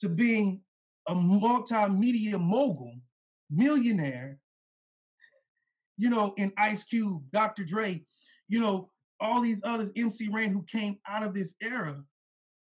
to 0.00 0.08
being 0.08 0.60
a 1.08 1.14
multimedia 1.14 2.38
mogul 2.38 2.94
millionaire, 3.50 4.38
you 5.96 6.10
know, 6.10 6.34
in 6.36 6.52
Ice 6.58 6.84
Cube, 6.84 7.22
Dr. 7.32 7.64
Dre, 7.64 8.02
you 8.48 8.60
know, 8.60 8.90
all 9.20 9.40
these 9.40 9.60
others, 9.64 9.92
MC 9.96 10.28
Ren, 10.28 10.52
who 10.52 10.64
came 10.64 10.98
out 11.08 11.22
of 11.22 11.32
this 11.32 11.54
era. 11.62 12.02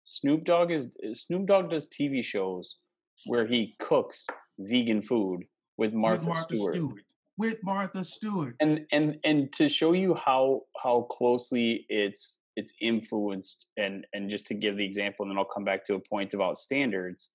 Snoop 0.03 0.43
Dogg 0.43 0.71
is 0.71 0.87
Snoop 1.13 1.47
Dogg 1.47 1.69
does 1.69 1.87
TV 1.87 2.23
shows 2.23 2.77
where 3.25 3.45
he 3.45 3.75
cooks 3.79 4.25
vegan 4.59 5.01
food 5.01 5.43
with 5.77 5.93
Martha, 5.93 6.19
with 6.19 6.27
Martha 6.27 6.55
Stewart. 6.55 6.75
Stewart. 6.75 7.03
With 7.37 7.63
Martha 7.63 8.05
Stewart. 8.05 8.55
And 8.59 8.85
and 8.91 9.17
and 9.23 9.51
to 9.53 9.69
show 9.69 9.93
you 9.93 10.13
how 10.13 10.61
how 10.81 11.03
closely 11.03 11.85
it's 11.89 12.37
it's 12.55 12.73
influenced 12.81 13.65
and 13.77 14.05
and 14.13 14.29
just 14.29 14.45
to 14.47 14.53
give 14.53 14.75
the 14.75 14.85
example 14.85 15.23
and 15.23 15.31
then 15.31 15.37
I'll 15.37 15.45
come 15.45 15.63
back 15.63 15.85
to 15.85 15.95
a 15.95 15.99
point 15.99 16.33
about 16.33 16.57
standards. 16.57 17.29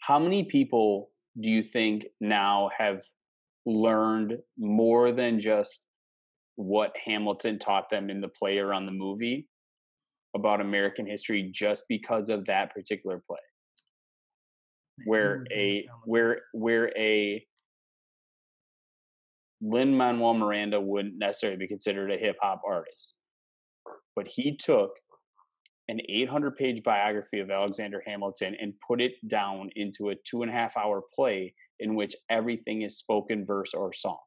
How 0.00 0.18
many 0.18 0.44
people 0.44 1.10
do 1.40 1.50
you 1.50 1.62
think 1.62 2.06
now 2.20 2.70
have 2.76 3.02
learned 3.66 4.38
more 4.58 5.12
than 5.12 5.38
just 5.38 5.86
what 6.56 6.92
Hamilton 7.04 7.58
taught 7.58 7.90
them 7.90 8.10
in 8.10 8.20
the 8.20 8.28
play 8.28 8.58
or 8.58 8.72
on 8.72 8.86
the 8.86 8.92
movie 8.92 9.48
about 10.34 10.60
American 10.60 11.06
history 11.06 11.50
just 11.52 11.84
because 11.88 12.28
of 12.28 12.44
that 12.46 12.74
particular 12.74 13.22
play? 13.26 13.38
Where 15.06 15.44
a 15.52 15.86
where 16.04 16.42
where 16.52 16.92
a 16.96 17.44
Lin 19.62 19.96
Manuel 19.96 20.34
Miranda 20.34 20.80
wouldn't 20.80 21.18
necessarily 21.18 21.58
be 21.58 21.68
considered 21.68 22.10
a 22.10 22.16
hip 22.16 22.36
hop 22.40 22.62
artist, 22.66 23.14
but 24.16 24.26
he 24.28 24.56
took 24.56 24.92
an 25.88 26.00
800 26.08 26.56
page 26.56 26.82
biography 26.82 27.40
of 27.40 27.50
Alexander 27.50 28.02
Hamilton 28.06 28.56
and 28.60 28.74
put 28.86 29.00
it 29.00 29.12
down 29.26 29.70
into 29.74 30.10
a 30.10 30.14
two 30.24 30.42
and 30.42 30.50
a 30.50 30.54
half 30.54 30.76
hour 30.76 31.02
play 31.14 31.54
in 31.80 31.94
which 31.94 32.14
everything 32.28 32.82
is 32.82 32.96
spoken 32.96 33.44
verse 33.44 33.74
or 33.74 33.92
song. 33.92 34.18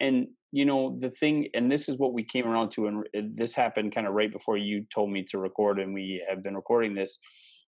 And, 0.00 0.28
you 0.52 0.64
know, 0.64 0.98
the 1.00 1.10
thing, 1.10 1.48
and 1.54 1.70
this 1.70 1.88
is 1.88 1.98
what 1.98 2.14
we 2.14 2.24
came 2.24 2.46
around 2.46 2.70
to, 2.72 2.86
and 2.86 3.36
this 3.36 3.54
happened 3.54 3.94
kind 3.94 4.06
of 4.06 4.14
right 4.14 4.32
before 4.32 4.56
you 4.56 4.86
told 4.94 5.10
me 5.10 5.24
to 5.30 5.38
record, 5.38 5.78
and 5.78 5.92
we 5.92 6.24
have 6.28 6.42
been 6.42 6.54
recording 6.54 6.94
this. 6.94 7.18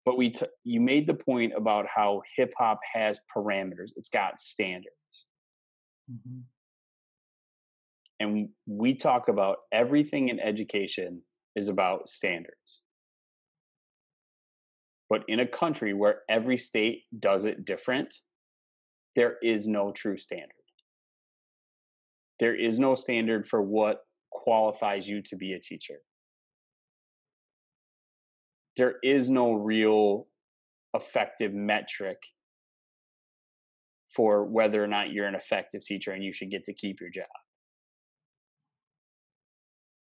But 0.06 0.18
we, 0.18 0.30
t- 0.32 0.46
you 0.64 0.80
made 0.80 1.08
the 1.08 1.14
point 1.14 1.54
about 1.56 1.86
how 1.94 2.22
hip 2.36 2.54
hop 2.58 2.80
has 2.94 3.20
parameters. 3.36 3.92
It's 3.96 4.10
got 4.10 4.40
standards. 4.40 5.26
Mm-hmm. 6.12 6.42
And 8.20 8.50
we 8.66 8.96
talk 8.96 9.28
about 9.28 9.58
everything 9.72 10.30
in 10.30 10.40
education 10.40 11.22
is 11.56 11.70
about 11.70 12.10
standards. 12.10 12.82
But 15.10 15.24
in 15.28 15.40
a 15.40 15.48
country 15.48 15.94
where 15.94 16.22
every 16.30 16.58
state 16.58 17.04
does 17.18 17.46
it 17.46 17.66
different, 17.66 18.14
there 19.16 19.38
is 19.42 19.68
no 19.68 19.92
true 19.92 20.18
standard. 20.18 20.52
There 22.40 22.56
is 22.56 22.78
no 22.78 22.96
standard 22.96 23.48
for 23.48 23.62
what 23.62 24.02
qualifies 24.32 25.08
you 25.08 25.22
to 25.24 25.36
be 25.36 25.54
a 25.54 25.60
teacher. 25.60 26.00
There 28.76 28.96
is 29.02 29.30
no 29.30 29.54
real 29.54 30.28
effective 30.94 31.54
metric 31.54 32.18
for 34.08 34.46
whether 34.46 34.84
or 34.84 34.88
not 34.88 35.12
you're 35.12 35.26
an 35.26 35.36
effective 35.36 35.82
teacher 35.82 36.12
and 36.12 36.24
you 36.24 36.32
should 36.32 36.52
get 36.52 36.64
to 36.66 36.74
keep 36.74 37.00
your 37.02 37.10
job 37.10 37.26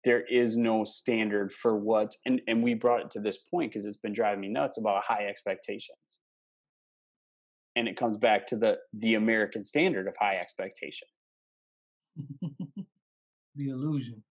there 0.05 0.23
is 0.23 0.57
no 0.57 0.85
standard 0.85 1.53
for 1.53 1.77
what 1.77 2.15
and, 2.27 2.41
and 2.47 2.63
we 2.63 2.75
brought 2.75 3.01
it 3.01 3.11
to 3.13 3.21
this 3.21 3.39
point 3.39 3.73
because 3.73 3.87
it's 3.87 3.97
been 3.97 4.13
driving 4.13 4.41
me 4.41 4.49
nuts 4.49 4.79
about 4.79 5.03
high 5.07 5.27
expectations. 5.27 6.19
And 7.77 7.89
it 7.89 7.97
comes 7.97 8.17
back 8.17 8.47
to 8.49 8.57
the 8.57 8.77
the 8.93 9.15
american 9.15 9.65
standard 9.65 10.07
of 10.07 10.15
high 10.19 10.37
expectation. 10.37 11.09
The 13.57 13.69
illusion. 13.69 14.23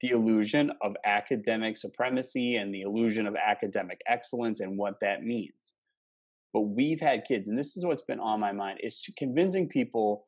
The 0.00 0.10
illusion 0.10 0.72
of 0.82 0.96
academic 1.04 1.78
supremacy 1.78 2.56
and 2.56 2.74
the 2.74 2.82
illusion 2.82 3.26
of 3.26 3.36
academic 3.36 4.00
excellence 4.08 4.60
and 4.60 4.76
what 4.76 4.94
that 5.00 5.22
means. 5.22 5.74
But 6.52 6.62
we've 6.62 7.00
had 7.00 7.24
kids 7.24 7.48
and 7.48 7.58
this 7.58 7.76
is 7.76 7.84
what's 7.84 8.02
been 8.02 8.20
on 8.20 8.40
my 8.40 8.52
mind 8.52 8.80
is 8.82 9.00
convincing 9.16 9.68
people 9.68 10.24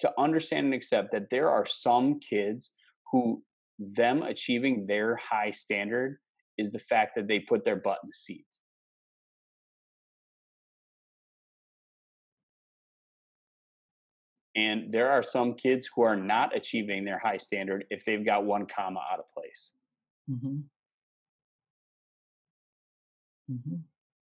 to 0.00 0.12
understand 0.18 0.66
and 0.66 0.74
accept 0.74 1.12
that 1.12 1.30
there 1.30 1.50
are 1.50 1.66
some 1.66 2.18
kids 2.18 2.70
who 3.10 3.42
them 3.94 4.22
achieving 4.22 4.86
their 4.86 5.16
high 5.16 5.50
standard 5.50 6.18
is 6.58 6.70
the 6.70 6.78
fact 6.78 7.12
that 7.16 7.28
they 7.28 7.40
put 7.40 7.64
their 7.64 7.76
butt 7.76 7.98
in 8.02 8.08
the 8.08 8.14
seat. 8.14 8.46
And 14.54 14.92
there 14.92 15.10
are 15.10 15.22
some 15.22 15.54
kids 15.54 15.88
who 15.94 16.02
are 16.02 16.16
not 16.16 16.54
achieving 16.54 17.04
their 17.04 17.18
high 17.18 17.38
standard 17.38 17.86
if 17.90 18.04
they've 18.04 18.24
got 18.24 18.44
one 18.44 18.66
comma 18.66 19.00
out 19.10 19.18
of 19.18 19.24
place. 19.34 19.72
Mm-hmm. 20.30 20.58
Mm-hmm. 23.50 23.76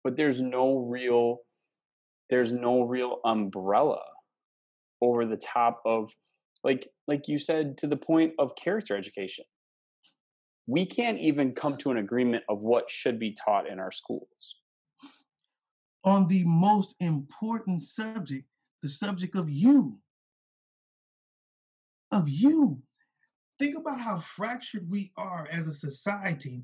But 0.04 0.16
there's 0.16 0.42
no 0.42 0.78
real, 0.78 1.38
there's 2.28 2.52
no 2.52 2.82
real 2.82 3.18
umbrella 3.24 4.02
over 5.00 5.24
the 5.24 5.38
top 5.38 5.80
of 5.86 6.12
like 6.62 6.88
like 7.06 7.28
you 7.28 7.38
said 7.38 7.78
to 7.78 7.86
the 7.86 7.96
point 7.96 8.34
of 8.38 8.54
character 8.56 8.96
education. 8.96 9.44
We 10.66 10.86
can't 10.86 11.18
even 11.18 11.52
come 11.52 11.76
to 11.78 11.90
an 11.90 11.96
agreement 11.96 12.44
of 12.48 12.60
what 12.60 12.90
should 12.90 13.18
be 13.18 13.36
taught 13.44 13.68
in 13.68 13.80
our 13.80 13.90
schools. 13.90 14.54
On 16.04 16.28
the 16.28 16.44
most 16.44 16.94
important 17.00 17.82
subject 17.82 18.44
the 18.82 18.88
subject 18.88 19.36
of 19.36 19.50
you. 19.50 19.98
Of 22.12 22.28
you. 22.28 22.82
Think 23.58 23.76
about 23.76 24.00
how 24.00 24.18
fractured 24.18 24.88
we 24.88 25.12
are 25.16 25.46
as 25.50 25.68
a 25.68 25.74
society 25.74 26.62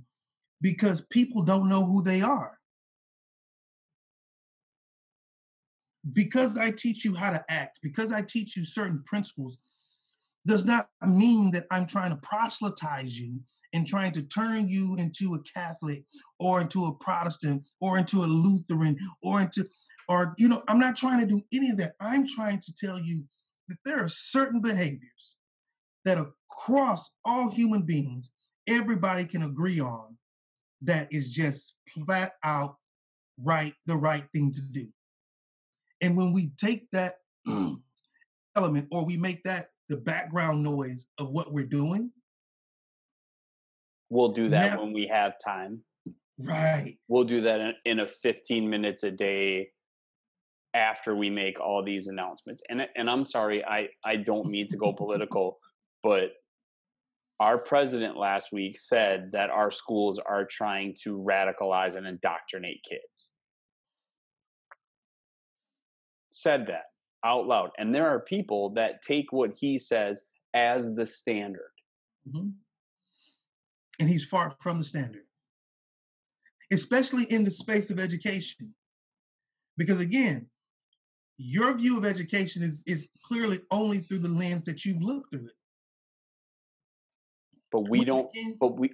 because 0.63 1.03
people 1.11 1.43
don't 1.43 1.69
know 1.69 1.85
who 1.85 2.03
they 2.03 2.23
are. 2.23 2.59
Because 6.13 6.57
I 6.57 6.71
teach 6.71 7.05
you 7.05 7.15
how 7.15 7.31
to 7.31 7.45
act, 7.51 7.81
because 7.83 8.13
I 8.13 8.23
teach 8.23 8.57
you 8.57 8.65
certain 8.65 9.03
principles, 9.05 9.59
does 10.47 10.65
not 10.65 10.89
mean 11.07 11.51
that 11.53 11.67
I'm 11.71 11.87
trying 11.87 12.11
to 12.11 12.17
proselytize 12.17 13.19
you 13.19 13.41
and 13.73 13.87
trying 13.87 14.13
to 14.13 14.23
turn 14.23 14.69
you 14.69 14.97
into 14.99 15.35
a 15.35 15.43
Catholic 15.43 16.05
or 16.39 16.61
into 16.61 16.87
a 16.87 16.95
Protestant 16.95 17.65
or 17.81 17.99
into 17.99 18.23
a 18.23 18.27
Lutheran 18.27 18.97
or 19.23 19.41
into, 19.41 19.67
or, 20.09 20.35
you 20.39 20.49
know, 20.49 20.63
I'm 20.69 20.79
not 20.79 20.97
trying 20.97 21.21
to 21.21 21.27
do 21.27 21.43
any 21.53 21.71
of 21.71 21.77
that. 21.79 21.95
I'm 22.01 22.27
trying 22.27 22.61
to 22.61 22.73
tell 22.75 22.99
you 22.99 23.25
that 23.69 23.79
there 23.85 24.03
are 24.03 24.09
certain 24.09 24.61
behaviors 24.61 25.37
that 26.05 26.19
across 26.19 27.11
all 27.25 27.51
human 27.51 27.83
beings, 27.83 28.31
everybody 28.69 29.25
can 29.25 29.43
agree 29.43 29.81
on 29.81 30.17
that 30.83 31.09
is 31.11 31.33
just 31.33 31.75
flat 31.93 32.35
out 32.45 32.77
right, 33.43 33.75
the 33.87 33.97
right 33.97 34.25
thing 34.33 34.53
to 34.53 34.61
do. 34.61 34.87
And 36.01 36.17
when 36.17 36.33
we 36.33 36.53
take 36.59 36.87
that 36.93 37.17
element 38.57 38.89
or 38.93 39.05
we 39.05 39.17
make 39.17 39.43
that 39.45 39.71
the 39.89 39.97
background 39.97 40.63
noise 40.63 41.07
of 41.19 41.31
what 41.31 41.53
we're 41.53 41.67
doing. 41.67 42.11
We'll 44.11 44.33
do 44.33 44.49
that 44.51 44.75
now, 44.75 44.83
when 44.83 44.93
we 44.93 45.09
have 45.09 45.35
time. 45.45 45.83
Right. 46.39 46.99
We'll 47.09 47.25
do 47.25 47.43
that 47.43 47.61
in, 47.61 47.75
in 47.85 48.01
a 48.01 48.07
15 48.07 48.69
minutes 48.69 49.03
a 49.03 49.11
day 49.11 49.71
after 50.75 51.17
we 51.17 51.31
make 51.31 51.59
all 51.59 51.83
these 51.83 52.07
announcements. 52.09 52.63
And 52.69 52.87
and 52.95 53.09
I'm 53.09 53.25
sorry, 53.25 53.65
I 53.65 53.89
I 54.05 54.17
don't 54.17 54.47
mean 54.47 54.69
to 54.69 54.77
go 54.77 54.93
political, 54.97 55.59
but 56.03 56.33
our 57.41 57.59
president 57.59 58.17
last 58.17 58.53
week 58.53 58.79
said 58.79 59.31
that 59.33 59.51
our 59.51 59.71
schools 59.71 60.19
are 60.19 60.45
trying 60.45 60.95
to 61.03 61.19
radicalize 61.19 61.97
and 61.97 62.07
indoctrinate 62.07 62.83
kids. 62.89 63.31
Said 66.29 66.67
that 66.69 66.85
out 67.27 67.47
loud. 67.47 67.71
And 67.79 67.95
there 67.95 68.07
are 68.07 68.21
people 68.21 68.71
that 68.71 69.03
take 69.03 69.33
what 69.33 69.57
he 69.59 69.79
says 69.79 70.23
as 70.55 70.95
the 70.95 71.05
standard. 71.05 71.73
Mm-hmm. 72.29 72.49
And 73.99 74.09
he's 74.09 74.25
far 74.25 74.55
from 74.63 74.79
the 74.79 74.85
standard, 74.85 75.25
especially 76.73 77.25
in 77.25 77.45
the 77.45 77.51
space 77.51 77.91
of 77.91 77.99
education. 77.99 78.75
Because 79.77 80.01
again, 80.01 80.47
your 81.39 81.75
view 81.75 81.99
of 81.99 82.05
education 82.05 82.63
is, 82.63 82.83
is 82.87 83.09
clearly 83.25 83.61
only 83.71 84.01
through 84.01 84.19
the 84.19 84.29
lens 84.29 84.65
that 84.67 84.85
you've 84.85 85.03
looked 85.03 85.33
through 85.33 85.47
it. 85.47 85.53
But 87.73 87.91
we 87.91 88.05
don't, 88.05 88.29
but 88.61 88.79
we, 88.79 88.93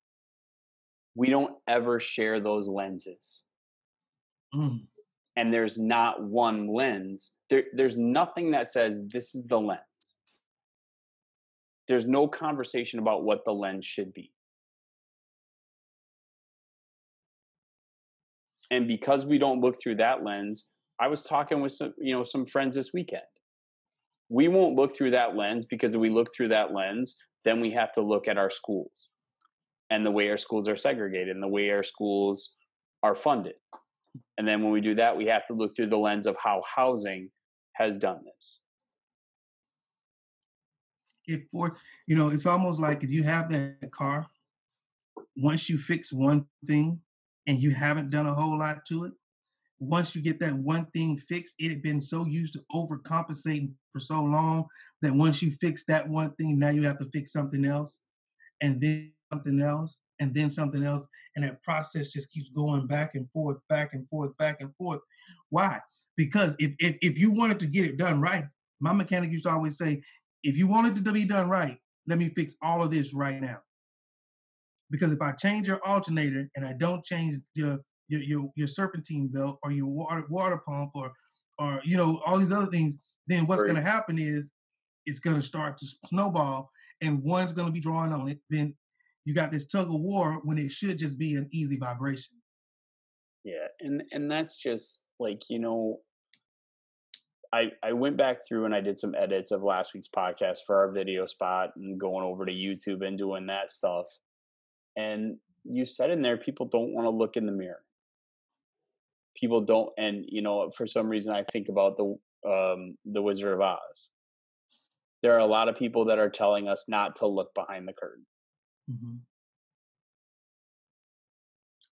we 1.14 1.28
don't 1.28 1.56
ever 1.68 2.00
share 2.00 2.40
those 2.40 2.68
lenses. 2.68 3.42
Mm. 4.54 4.80
And 5.36 5.52
there's 5.52 5.78
not 5.78 6.22
one 6.22 6.72
lens. 6.72 7.30
There, 7.48 7.64
there's 7.72 7.96
nothing 7.96 8.50
that 8.50 8.70
says 8.70 9.02
this 9.08 9.34
is 9.34 9.44
the 9.44 9.60
lens. 9.60 9.80
There's 11.88 12.06
no 12.06 12.28
conversation 12.28 12.98
about 12.98 13.24
what 13.24 13.44
the 13.44 13.52
lens 13.52 13.84
should 13.84 14.12
be. 14.12 14.32
And 18.70 18.86
because 18.86 19.26
we 19.26 19.38
don't 19.38 19.60
look 19.60 19.80
through 19.80 19.96
that 19.96 20.22
lens, 20.22 20.66
I 21.00 21.08
was 21.08 21.24
talking 21.24 21.60
with 21.60 21.72
some, 21.72 21.94
you 21.98 22.14
know, 22.14 22.24
some 22.24 22.46
friends 22.46 22.76
this 22.76 22.92
weekend. 22.92 23.22
We 24.28 24.46
won't 24.46 24.76
look 24.76 24.94
through 24.94 25.10
that 25.12 25.34
lens 25.34 25.64
because 25.64 25.94
if 25.94 26.00
we 26.00 26.10
look 26.10 26.28
through 26.34 26.48
that 26.48 26.72
lens, 26.72 27.16
then 27.44 27.60
we 27.60 27.72
have 27.72 27.90
to 27.92 28.02
look 28.02 28.28
at 28.28 28.38
our 28.38 28.50
schools 28.50 29.08
and 29.90 30.06
the 30.06 30.10
way 30.10 30.28
our 30.30 30.36
schools 30.36 30.68
are 30.68 30.76
segregated 30.76 31.34
and 31.34 31.42
the 31.42 31.48
way 31.48 31.70
our 31.70 31.82
schools 31.82 32.50
are 33.02 33.14
funded. 33.14 33.54
And 34.40 34.48
then 34.48 34.62
when 34.62 34.72
we 34.72 34.80
do 34.80 34.94
that, 34.94 35.14
we 35.14 35.26
have 35.26 35.46
to 35.48 35.52
look 35.52 35.76
through 35.76 35.90
the 35.90 35.98
lens 35.98 36.26
of 36.26 36.34
how 36.42 36.62
housing 36.74 37.30
has 37.72 37.98
done 37.98 38.20
this. 38.24 38.60
If 41.26 41.42
for 41.52 41.76
you 42.06 42.16
know, 42.16 42.30
it's 42.30 42.46
almost 42.46 42.80
like 42.80 43.04
if 43.04 43.10
you 43.10 43.22
have 43.22 43.50
that 43.50 43.90
car, 43.92 44.26
once 45.36 45.68
you 45.68 45.76
fix 45.76 46.10
one 46.10 46.46
thing 46.66 46.98
and 47.48 47.60
you 47.60 47.70
haven't 47.70 48.08
done 48.08 48.24
a 48.24 48.32
whole 48.32 48.58
lot 48.58 48.86
to 48.86 49.04
it, 49.04 49.12
once 49.78 50.16
you 50.16 50.22
get 50.22 50.40
that 50.40 50.54
one 50.54 50.86
thing 50.94 51.18
fixed, 51.28 51.54
it 51.58 51.68
had 51.68 51.82
been 51.82 52.00
so 52.00 52.24
used 52.24 52.54
to 52.54 52.64
overcompensating 52.74 53.74
for 53.92 54.00
so 54.00 54.22
long 54.22 54.64
that 55.02 55.12
once 55.12 55.42
you 55.42 55.50
fix 55.60 55.84
that 55.84 56.08
one 56.08 56.32
thing, 56.36 56.58
now 56.58 56.70
you 56.70 56.82
have 56.84 56.98
to 56.98 57.10
fix 57.12 57.30
something 57.30 57.66
else, 57.66 57.98
and 58.62 58.80
then 58.80 59.12
something 59.30 59.60
else, 59.60 60.00
and 60.20 60.34
then 60.34 60.50
something 60.50 60.84
else, 60.84 61.06
and 61.34 61.44
that 61.44 61.62
process 61.62 62.10
just 62.10 62.30
keeps 62.30 62.50
going 62.50 62.86
back 62.86 63.14
and 63.14 63.28
forth, 63.30 63.58
back 63.68 63.94
and 63.94 64.08
forth, 64.08 64.36
back 64.36 64.60
and 64.60 64.74
forth. 64.76 65.00
Why? 65.48 65.80
Because 66.16 66.54
if 66.58 66.72
if, 66.78 66.96
if 67.00 67.18
you 67.18 67.30
wanted 67.30 67.58
to 67.60 67.66
get 67.66 67.86
it 67.86 67.96
done 67.96 68.20
right, 68.20 68.44
my 68.80 68.92
mechanic 68.92 69.30
used 69.30 69.44
to 69.44 69.50
always 69.50 69.78
say, 69.78 70.02
if 70.42 70.56
you 70.56 70.66
wanted 70.66 70.96
it 70.96 71.04
to 71.04 71.12
be 71.12 71.24
done 71.24 71.48
right, 71.48 71.76
let 72.06 72.18
me 72.18 72.30
fix 72.36 72.54
all 72.62 72.82
of 72.82 72.90
this 72.90 73.12
right 73.14 73.40
now. 73.40 73.58
Because 74.90 75.12
if 75.12 75.22
I 75.22 75.32
change 75.32 75.68
your 75.68 75.84
alternator 75.86 76.50
and 76.56 76.66
I 76.66 76.72
don't 76.72 77.04
change 77.04 77.38
the 77.54 77.80
your 78.08 78.20
your, 78.20 78.50
your 78.56 78.68
serpentine 78.68 79.28
belt 79.28 79.58
or 79.62 79.70
your 79.70 79.86
water 79.86 80.24
water 80.28 80.60
pump 80.66 80.90
or 80.94 81.12
or 81.58 81.80
you 81.84 81.96
know 81.96 82.20
all 82.26 82.38
these 82.38 82.52
other 82.52 82.70
things, 82.70 82.98
then 83.26 83.46
what's 83.46 83.62
right. 83.62 83.68
going 83.68 83.82
to 83.82 83.88
happen 83.88 84.18
is 84.18 84.50
it's 85.06 85.20
going 85.20 85.36
to 85.36 85.42
start 85.42 85.78
to 85.78 85.86
snowball, 86.08 86.70
and 87.00 87.22
one's 87.22 87.52
going 87.52 87.68
to 87.68 87.72
be 87.72 87.80
drawing 87.80 88.12
on 88.12 88.28
it. 88.28 88.38
Then 88.50 88.74
you 89.24 89.34
got 89.34 89.52
this 89.52 89.66
tug 89.66 89.88
of 89.88 90.00
war 90.00 90.40
when 90.44 90.58
it 90.58 90.72
should 90.72 90.98
just 90.98 91.18
be 91.18 91.34
an 91.34 91.48
easy 91.52 91.76
vibration. 91.76 92.36
Yeah, 93.44 93.66
and 93.80 94.02
and 94.12 94.30
that's 94.30 94.56
just 94.56 95.02
like 95.18 95.42
you 95.48 95.58
know 95.58 95.98
I, 97.52 97.70
I 97.82 97.92
went 97.92 98.16
back 98.16 98.46
through 98.46 98.64
and 98.66 98.74
I 98.74 98.80
did 98.80 98.98
some 98.98 99.14
edits 99.14 99.50
of 99.50 99.62
last 99.62 99.92
week's 99.94 100.08
podcast 100.14 100.58
for 100.66 100.76
our 100.76 100.92
video 100.92 101.26
spot 101.26 101.70
and 101.76 101.98
going 101.98 102.24
over 102.24 102.46
to 102.46 102.52
YouTube 102.52 103.04
and 103.04 103.18
doing 103.18 103.46
that 103.46 103.72
stuff. 103.72 104.06
And 104.96 105.38
you 105.64 105.84
said 105.84 106.10
in 106.10 106.22
there, 106.22 106.36
people 106.36 106.66
don't 106.66 106.92
want 106.92 107.06
to 107.06 107.10
look 107.10 107.36
in 107.36 107.46
the 107.46 107.52
mirror 107.52 107.82
people 109.40 109.60
don't 109.62 109.90
and 109.96 110.24
you 110.28 110.42
know 110.42 110.70
for 110.70 110.86
some 110.86 111.08
reason 111.08 111.32
i 111.32 111.42
think 111.52 111.68
about 111.68 111.96
the 111.96 112.04
um 112.48 112.96
the 113.06 113.22
wizard 113.22 113.52
of 113.52 113.60
oz 113.60 114.10
there 115.22 115.34
are 115.34 115.40
a 115.40 115.46
lot 115.46 115.68
of 115.68 115.76
people 115.76 116.06
that 116.06 116.18
are 116.18 116.30
telling 116.30 116.68
us 116.68 116.86
not 116.88 117.16
to 117.16 117.26
look 117.26 117.52
behind 117.54 117.86
the 117.88 117.92
curtain 117.92 118.24
mm-hmm. 118.88 119.16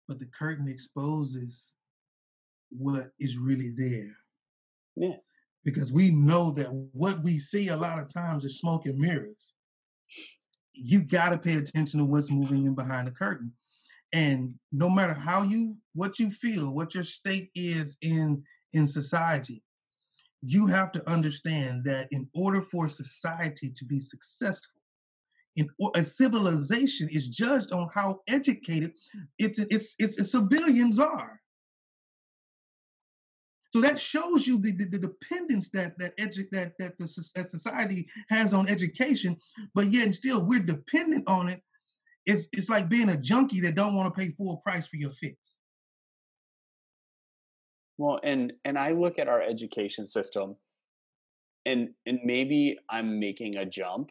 but 0.08 0.18
the 0.18 0.26
curtain 0.26 0.68
exposes 0.68 1.72
what 2.70 3.10
is 3.18 3.36
really 3.36 3.70
there. 3.70 4.14
Yeah. 4.96 5.16
Because 5.64 5.92
we 5.92 6.10
know 6.10 6.50
that 6.52 6.72
what 6.92 7.22
we 7.22 7.38
see 7.38 7.68
a 7.68 7.76
lot 7.76 7.98
of 7.98 8.12
times 8.12 8.44
is 8.44 8.58
smoke 8.58 8.86
and 8.86 8.98
mirrors. 8.98 9.54
You 10.72 11.00
got 11.00 11.30
to 11.30 11.38
pay 11.38 11.54
attention 11.54 11.98
to 12.00 12.04
what's 12.04 12.30
moving 12.30 12.66
in 12.66 12.74
behind 12.74 13.08
the 13.08 13.12
curtain. 13.12 13.52
And 14.12 14.54
no 14.70 14.88
matter 14.88 15.14
how 15.14 15.42
you 15.42 15.76
what 15.94 16.18
you 16.18 16.30
feel 16.30 16.72
what 16.72 16.94
your 16.94 17.04
state 17.04 17.50
is 17.54 17.96
in 18.02 18.42
in 18.72 18.86
society 18.86 19.62
you 20.42 20.66
have 20.66 20.92
to 20.92 21.10
understand 21.10 21.82
that 21.84 22.08
in 22.12 22.28
order 22.34 22.62
for 22.62 22.88
society 22.88 23.70
to 23.74 23.84
be 23.84 23.98
successful 23.98 24.75
in 25.56 25.68
a 25.94 26.04
civilization 26.04 27.08
is 27.10 27.28
judged 27.28 27.72
on 27.72 27.88
how 27.94 28.20
educated 28.28 28.92
its 29.38 29.58
its 29.58 29.96
its, 29.98 30.18
its 30.18 30.32
civilians 30.32 30.98
are 30.98 31.40
so 33.72 33.80
that 33.82 34.00
shows 34.00 34.46
you 34.46 34.58
the, 34.58 34.72
the, 34.72 34.84
the 34.84 34.98
dependence 34.98 35.68
that 35.70 35.98
that, 35.98 36.16
edu- 36.18 36.48
that 36.50 36.72
that 36.78 36.96
the 36.98 37.30
that 37.34 37.50
society 37.50 38.08
has 38.30 38.54
on 38.54 38.68
education, 38.68 39.36
but 39.74 39.92
yet 39.92 40.14
still 40.14 40.46
we're 40.46 40.60
dependent 40.60 41.24
on 41.26 41.48
it 41.48 41.62
it's 42.26 42.48
it's 42.52 42.68
like 42.68 42.88
being 42.88 43.08
a 43.08 43.16
junkie 43.16 43.60
that 43.60 43.76
don't 43.76 43.94
want 43.94 44.12
to 44.12 44.20
pay 44.20 44.32
full 44.32 44.58
price 44.58 44.86
for 44.88 44.96
your 44.96 45.12
fix. 45.12 45.56
Well, 47.98 48.20
and 48.22 48.52
and 48.64 48.76
I 48.76 48.90
look 48.90 49.18
at 49.18 49.28
our 49.28 49.40
education 49.40 50.04
system 50.04 50.56
and 51.64 51.90
and 52.04 52.20
maybe 52.24 52.78
I'm 52.90 53.18
making 53.18 53.56
a 53.56 53.64
jump, 53.64 54.10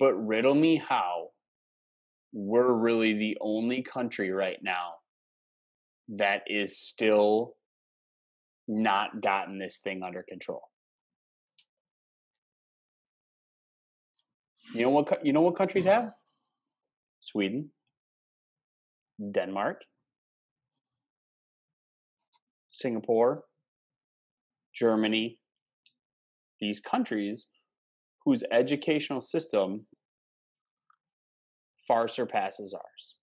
but 0.00 0.14
riddle 0.14 0.54
me 0.54 0.76
how 0.76 1.28
we're 2.32 2.72
really 2.72 3.12
the 3.12 3.36
only 3.40 3.82
country 3.82 4.30
right 4.30 4.58
now 4.62 4.94
that 6.08 6.42
is 6.46 6.78
still 6.78 7.54
not 8.66 9.20
gotten 9.20 9.58
this 9.58 9.78
thing 9.78 10.02
under 10.02 10.24
control. 10.26 10.62
You 14.74 14.82
know 14.82 14.90
what 14.90 15.24
you 15.24 15.32
know 15.32 15.42
what 15.42 15.56
countries 15.56 15.84
have? 15.84 16.12
Sweden, 17.18 17.70
Denmark, 19.32 19.82
Singapore, 22.70 23.44
Germany, 24.72 25.38
these 26.60 26.80
countries 26.80 27.48
whose 28.24 28.44
educational 28.52 29.20
system 29.20 29.86
far 31.90 32.06
surpasses 32.06 32.72
ours. 32.72 33.14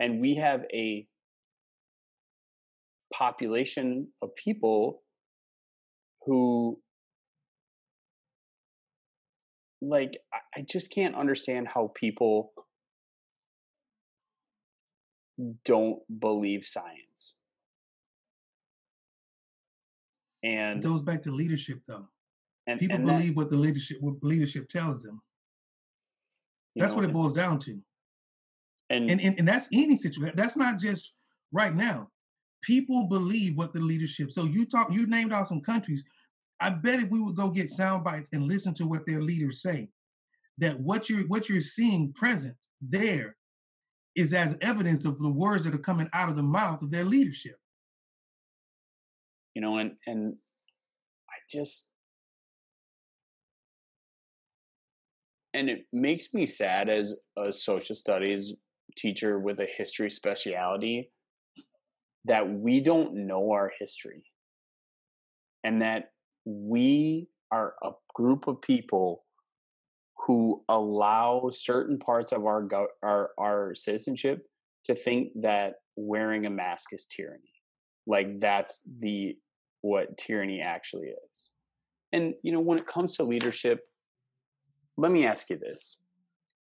And 0.00 0.20
we 0.20 0.34
have 0.34 0.62
a 0.74 1.06
population 3.14 4.08
of 4.20 4.34
people 4.34 5.02
who 6.24 6.80
like 9.80 10.18
I 10.34 10.62
just 10.68 10.90
can't 10.90 11.14
understand 11.14 11.68
how 11.72 11.92
people 11.94 12.52
don't 15.64 16.00
believe 16.18 16.64
science. 16.64 17.34
And 20.42 20.80
it 20.80 20.84
goes 20.88 21.02
back 21.02 21.22
to 21.22 21.30
leadership 21.30 21.82
though. 21.86 22.08
And, 22.66 22.80
People 22.80 22.96
and 22.96 23.06
believe 23.06 23.28
that, 23.28 23.36
what 23.36 23.50
the 23.50 23.56
leadership 23.56 23.98
what 24.00 24.16
leadership 24.22 24.68
tells 24.68 25.04
them. 25.04 25.20
That's 26.76 26.92
know, 26.92 26.96
what 26.96 27.04
it 27.04 27.12
boils 27.12 27.34
down 27.34 27.58
to. 27.60 27.80
And, 28.90 29.10
and, 29.10 29.20
and 29.20 29.38
and 29.38 29.48
that's 29.48 29.68
any 29.72 29.96
situation. 29.96 30.36
That's 30.36 30.56
not 30.56 30.78
just 30.78 31.12
right 31.52 31.74
now. 31.74 32.08
People 32.62 33.08
believe 33.08 33.56
what 33.56 33.72
the 33.72 33.80
leadership. 33.80 34.32
So 34.32 34.44
you 34.44 34.66
talk, 34.66 34.92
you 34.92 35.06
named 35.06 35.32
out 35.32 35.48
some 35.48 35.60
countries. 35.60 36.04
I 36.60 36.70
bet 36.70 37.00
if 37.00 37.10
we 37.10 37.20
would 37.20 37.36
go 37.36 37.50
get 37.50 37.70
sound 37.70 38.04
bites 38.04 38.28
and 38.32 38.44
listen 38.44 38.74
to 38.74 38.86
what 38.86 39.06
their 39.06 39.20
leaders 39.20 39.62
say, 39.62 39.88
that 40.58 40.78
what 40.80 41.10
you're 41.10 41.26
what 41.28 41.48
you're 41.48 41.60
seeing 41.60 42.12
present 42.12 42.56
there 42.80 43.36
is 44.16 44.32
as 44.32 44.56
evidence 44.60 45.04
of 45.04 45.18
the 45.18 45.30
words 45.30 45.64
that 45.64 45.74
are 45.74 45.78
coming 45.78 46.08
out 46.14 46.28
of 46.30 46.36
the 46.36 46.42
mouth 46.42 46.82
of 46.82 46.90
their 46.90 47.04
leadership. 47.04 47.56
you 49.56 49.62
know, 49.62 49.78
and 49.78 49.92
and 50.06 50.36
I 51.30 51.36
just 51.50 51.90
and 55.56 55.70
it 55.70 55.86
makes 55.90 56.34
me 56.34 56.44
sad 56.44 56.90
as 56.90 57.14
a 57.38 57.50
social 57.50 57.96
studies 57.96 58.54
teacher 58.94 59.40
with 59.40 59.58
a 59.58 59.66
history 59.76 60.10
speciality 60.10 61.10
that 62.26 62.46
we 62.48 62.80
don't 62.80 63.14
know 63.14 63.52
our 63.52 63.72
history 63.80 64.22
and 65.64 65.80
that 65.80 66.10
we 66.44 67.26
are 67.50 67.74
a 67.82 67.90
group 68.14 68.46
of 68.48 68.60
people 68.60 69.24
who 70.26 70.62
allow 70.68 71.48
certain 71.50 71.98
parts 71.98 72.32
of 72.32 72.44
our 72.44 72.68
our 73.02 73.30
our 73.38 73.74
citizenship 73.74 74.46
to 74.84 74.94
think 74.94 75.32
that 75.40 75.74
wearing 75.96 76.44
a 76.44 76.50
mask 76.50 76.92
is 76.92 77.06
tyranny. 77.06 77.54
Like 78.06 78.40
that's 78.40 78.82
the 78.98 79.36
what 79.80 80.18
tyranny 80.18 80.60
actually 80.60 81.08
is. 81.30 81.50
And 82.12 82.34
you 82.42 82.52
know 82.52 82.60
when 82.60 82.78
it 82.78 82.86
comes 82.86 83.16
to 83.16 83.24
leadership 83.24 83.80
let 84.96 85.12
me 85.12 85.26
ask 85.26 85.50
you 85.50 85.58
this. 85.58 85.96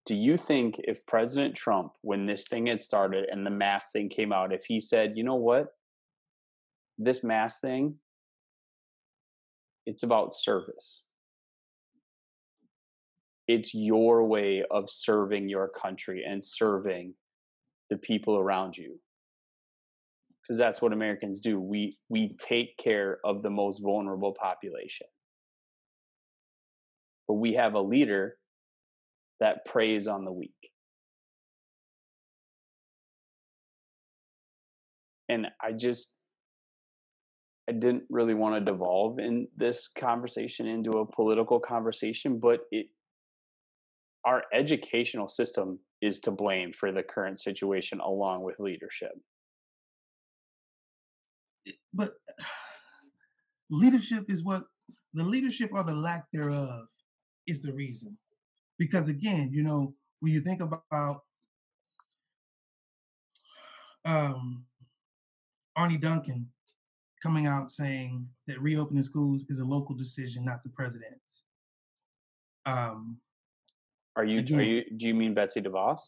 Do 0.06 0.14
you 0.14 0.36
think 0.36 0.76
if 0.84 1.06
president 1.06 1.54
trump 1.54 1.92
when 2.02 2.26
this 2.26 2.46
thing 2.46 2.66
had 2.66 2.80
started 2.80 3.26
and 3.30 3.46
the 3.46 3.50
mask 3.50 3.92
thing 3.92 4.08
came 4.08 4.32
out 4.32 4.52
if 4.52 4.64
he 4.66 4.80
said 4.80 5.14
you 5.16 5.24
know 5.24 5.36
what? 5.36 5.68
This 6.98 7.24
mask 7.24 7.60
thing 7.60 7.96
it's 9.86 10.02
about 10.02 10.34
service. 10.34 11.04
It's 13.46 13.74
your 13.74 14.24
way 14.24 14.64
of 14.70 14.88
serving 14.88 15.50
your 15.50 15.68
country 15.68 16.24
and 16.26 16.42
serving 16.42 17.14
the 17.90 17.98
people 17.98 18.38
around 18.38 18.76
you. 18.78 18.98
Because 20.42 20.56
that's 20.58 20.80
what 20.80 20.94
Americans 20.94 21.40
do. 21.40 21.60
We 21.60 21.98
we 22.08 22.36
take 22.40 22.76
care 22.78 23.18
of 23.24 23.42
the 23.42 23.50
most 23.50 23.82
vulnerable 23.82 24.34
population 24.38 25.06
but 27.28 27.34
we 27.34 27.54
have 27.54 27.74
a 27.74 27.80
leader 27.80 28.37
that 29.40 29.64
preys 29.64 30.06
on 30.06 30.24
the 30.24 30.32
weak 30.32 30.70
and 35.28 35.46
i 35.62 35.72
just 35.72 36.14
I 37.68 37.72
didn't 37.72 38.04
really 38.10 38.34
want 38.34 38.56
to 38.56 38.72
devolve 38.72 39.18
in 39.18 39.48
this 39.56 39.88
conversation 39.88 40.66
into 40.66 40.90
a 40.98 41.06
political 41.06 41.58
conversation, 41.58 42.38
but 42.38 42.60
it 42.70 42.87
our 44.26 44.42
educational 44.54 45.28
system 45.28 45.78
is 46.00 46.18
to 46.18 46.30
blame 46.30 46.72
for 46.72 46.92
the 46.92 47.02
current 47.02 47.38
situation 47.38 48.00
along 48.00 48.42
with 48.42 48.58
leadership. 48.58 49.12
Eh, 51.68 51.72
but 51.92 52.14
leadership 53.70 54.24
is 54.28 54.42
what 54.42 54.64
the 55.14 55.24
leadership 55.24 55.70
or 55.72 55.84
the 55.84 55.94
lack 55.94 56.24
thereof 56.32 56.87
is 57.46 57.62
the 57.62 57.72
reason. 57.72 58.16
Because 58.78 59.09
again, 59.09 59.50
you 59.52 59.62
know, 59.62 59.94
when 60.20 60.33
you 60.33 60.40
think 60.40 60.62
about 60.62 61.22
um, 64.04 64.64
Arne 65.76 66.00
Duncan 66.00 66.48
coming 67.22 67.46
out 67.46 67.72
saying 67.72 68.28
that 68.46 68.61
reopening 68.61 69.02
schools 69.02 69.42
is 69.48 69.59
a 69.59 69.64
local 69.64 69.94
decision, 69.94 70.44
not 70.44 70.62
the 70.62 70.70
president's. 70.70 71.42
Um, 72.66 73.18
are 74.16 74.24
you? 74.24 74.40
Again, 74.40 74.61
are 74.61 74.62
you? 74.62 74.85
Do 74.96 75.07
you 75.07 75.14
mean 75.14 75.35
Betsy 75.35 75.61
DeVos? 75.61 75.98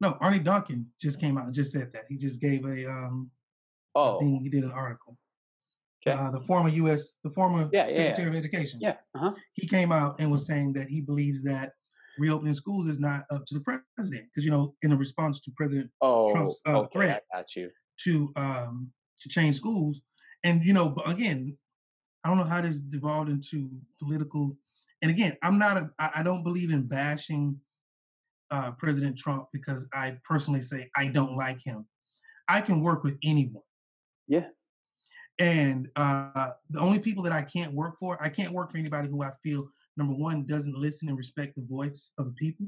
No, 0.00 0.16
Arne 0.20 0.42
Duncan 0.42 0.86
just 1.00 1.20
came 1.20 1.38
out 1.38 1.46
and 1.46 1.54
just 1.54 1.72
said 1.72 1.92
that. 1.92 2.04
He 2.08 2.16
just 2.16 2.40
gave 2.40 2.64
a 2.64 2.86
um. 2.86 3.30
Oh. 3.94 4.18
Thing, 4.18 4.40
he 4.42 4.50
did 4.50 4.62
an 4.62 4.72
article. 4.72 5.16
Okay. 6.06 6.16
Uh, 6.16 6.30
the 6.30 6.40
former 6.40 6.68
U.S. 6.68 7.16
the 7.24 7.30
former 7.30 7.68
yeah, 7.72 7.88
Secretary 7.88 8.24
yeah. 8.24 8.28
of 8.28 8.36
Education. 8.36 8.80
Yeah. 8.80 8.94
Uh-huh. 9.14 9.32
He 9.54 9.66
came 9.66 9.92
out 9.92 10.16
and 10.18 10.30
was 10.30 10.46
saying 10.46 10.72
that 10.74 10.88
he 10.88 11.00
believes 11.00 11.42
that 11.44 11.72
reopening 12.18 12.54
schools 12.54 12.88
is 12.88 12.98
not 12.98 13.24
up 13.30 13.44
to 13.46 13.54
the 13.54 13.60
president 13.60 14.26
because 14.26 14.44
you 14.44 14.50
know 14.50 14.74
in 14.82 14.92
a 14.92 14.96
response 14.96 15.40
to 15.40 15.50
President 15.56 15.90
oh, 16.00 16.30
Trump's 16.32 16.60
uh, 16.66 16.78
okay, 16.80 16.92
threat 16.92 17.24
to 18.04 18.32
um 18.36 18.90
to 19.20 19.28
change 19.28 19.56
schools, 19.56 20.00
and 20.44 20.64
you 20.64 20.72
know 20.72 20.94
again, 21.06 21.56
I 22.24 22.28
don't 22.28 22.38
know 22.38 22.44
how 22.44 22.60
this 22.60 22.78
devolved 22.78 23.30
into 23.30 23.68
political 24.00 24.56
and 25.02 25.10
again, 25.10 25.36
I'm 25.42 25.58
not 25.58 25.76
a, 25.76 25.90
I 25.98 26.22
don't 26.22 26.42
believe 26.42 26.70
in 26.70 26.86
bashing 26.86 27.58
uh, 28.50 28.72
President 28.72 29.18
Trump 29.18 29.46
because 29.52 29.86
I 29.92 30.16
personally 30.28 30.62
say 30.62 30.90
I 30.96 31.06
don't 31.06 31.36
like 31.36 31.62
him. 31.62 31.86
I 32.48 32.60
can 32.60 32.80
work 32.80 33.04
with 33.04 33.18
anyone. 33.22 33.62
Yeah. 34.28 34.46
And 35.38 35.90
uh, 35.96 36.52
the 36.70 36.80
only 36.80 36.98
people 36.98 37.22
that 37.24 37.32
I 37.32 37.42
can't 37.42 37.74
work 37.74 37.98
for, 37.98 38.16
I 38.22 38.28
can't 38.28 38.52
work 38.52 38.70
for 38.70 38.78
anybody 38.78 39.08
who 39.08 39.22
I 39.22 39.32
feel 39.42 39.68
number 39.96 40.14
one 40.14 40.46
doesn't 40.46 40.76
listen 40.76 41.08
and 41.08 41.18
respect 41.18 41.56
the 41.56 41.62
voice 41.62 42.10
of 42.18 42.26
the 42.26 42.32
people, 42.32 42.66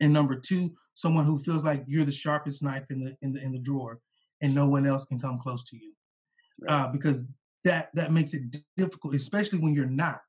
and 0.00 0.12
number 0.12 0.34
two, 0.34 0.74
someone 0.94 1.24
who 1.24 1.38
feels 1.38 1.62
like 1.62 1.84
you're 1.86 2.04
the 2.04 2.12
sharpest 2.12 2.62
knife 2.62 2.84
in 2.90 3.00
the 3.00 3.16
in 3.22 3.32
the 3.32 3.42
in 3.42 3.52
the 3.52 3.58
drawer, 3.58 4.00
and 4.40 4.54
no 4.54 4.66
one 4.66 4.86
else 4.86 5.04
can 5.04 5.20
come 5.20 5.38
close 5.38 5.62
to 5.64 5.76
you, 5.76 5.92
right. 6.62 6.72
uh, 6.72 6.88
because 6.88 7.24
that 7.64 7.90
that 7.94 8.10
makes 8.12 8.32
it 8.32 8.56
difficult, 8.76 9.14
especially 9.14 9.58
when 9.58 9.74
you're 9.74 9.86
not. 9.86 10.22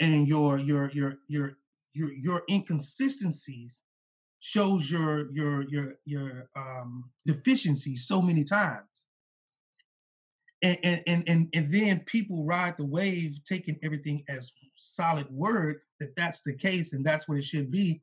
And 0.00 0.28
your 0.28 0.58
your 0.58 0.90
your 0.90 1.16
your 1.28 1.56
your 1.94 2.12
your 2.12 2.42
inconsistencies 2.50 3.80
shows 4.40 4.90
your 4.90 5.32
your 5.32 5.62
your 5.62 5.94
your 6.04 6.50
um 6.54 7.10
deficiencies 7.26 8.06
so 8.06 8.20
many 8.20 8.44
times 8.44 9.06
and 10.62 10.78
and 11.06 11.28
and 11.28 11.48
and 11.52 11.72
then 11.72 12.00
people 12.00 12.44
ride 12.44 12.76
the 12.76 12.86
wave 12.86 13.38
taking 13.46 13.78
everything 13.82 14.24
as 14.28 14.52
solid 14.74 15.26
word 15.30 15.80
that 16.00 16.14
that's 16.16 16.40
the 16.42 16.52
case 16.52 16.92
and 16.92 17.04
that's 17.04 17.28
what 17.28 17.38
it 17.38 17.44
should 17.44 17.70
be 17.70 18.00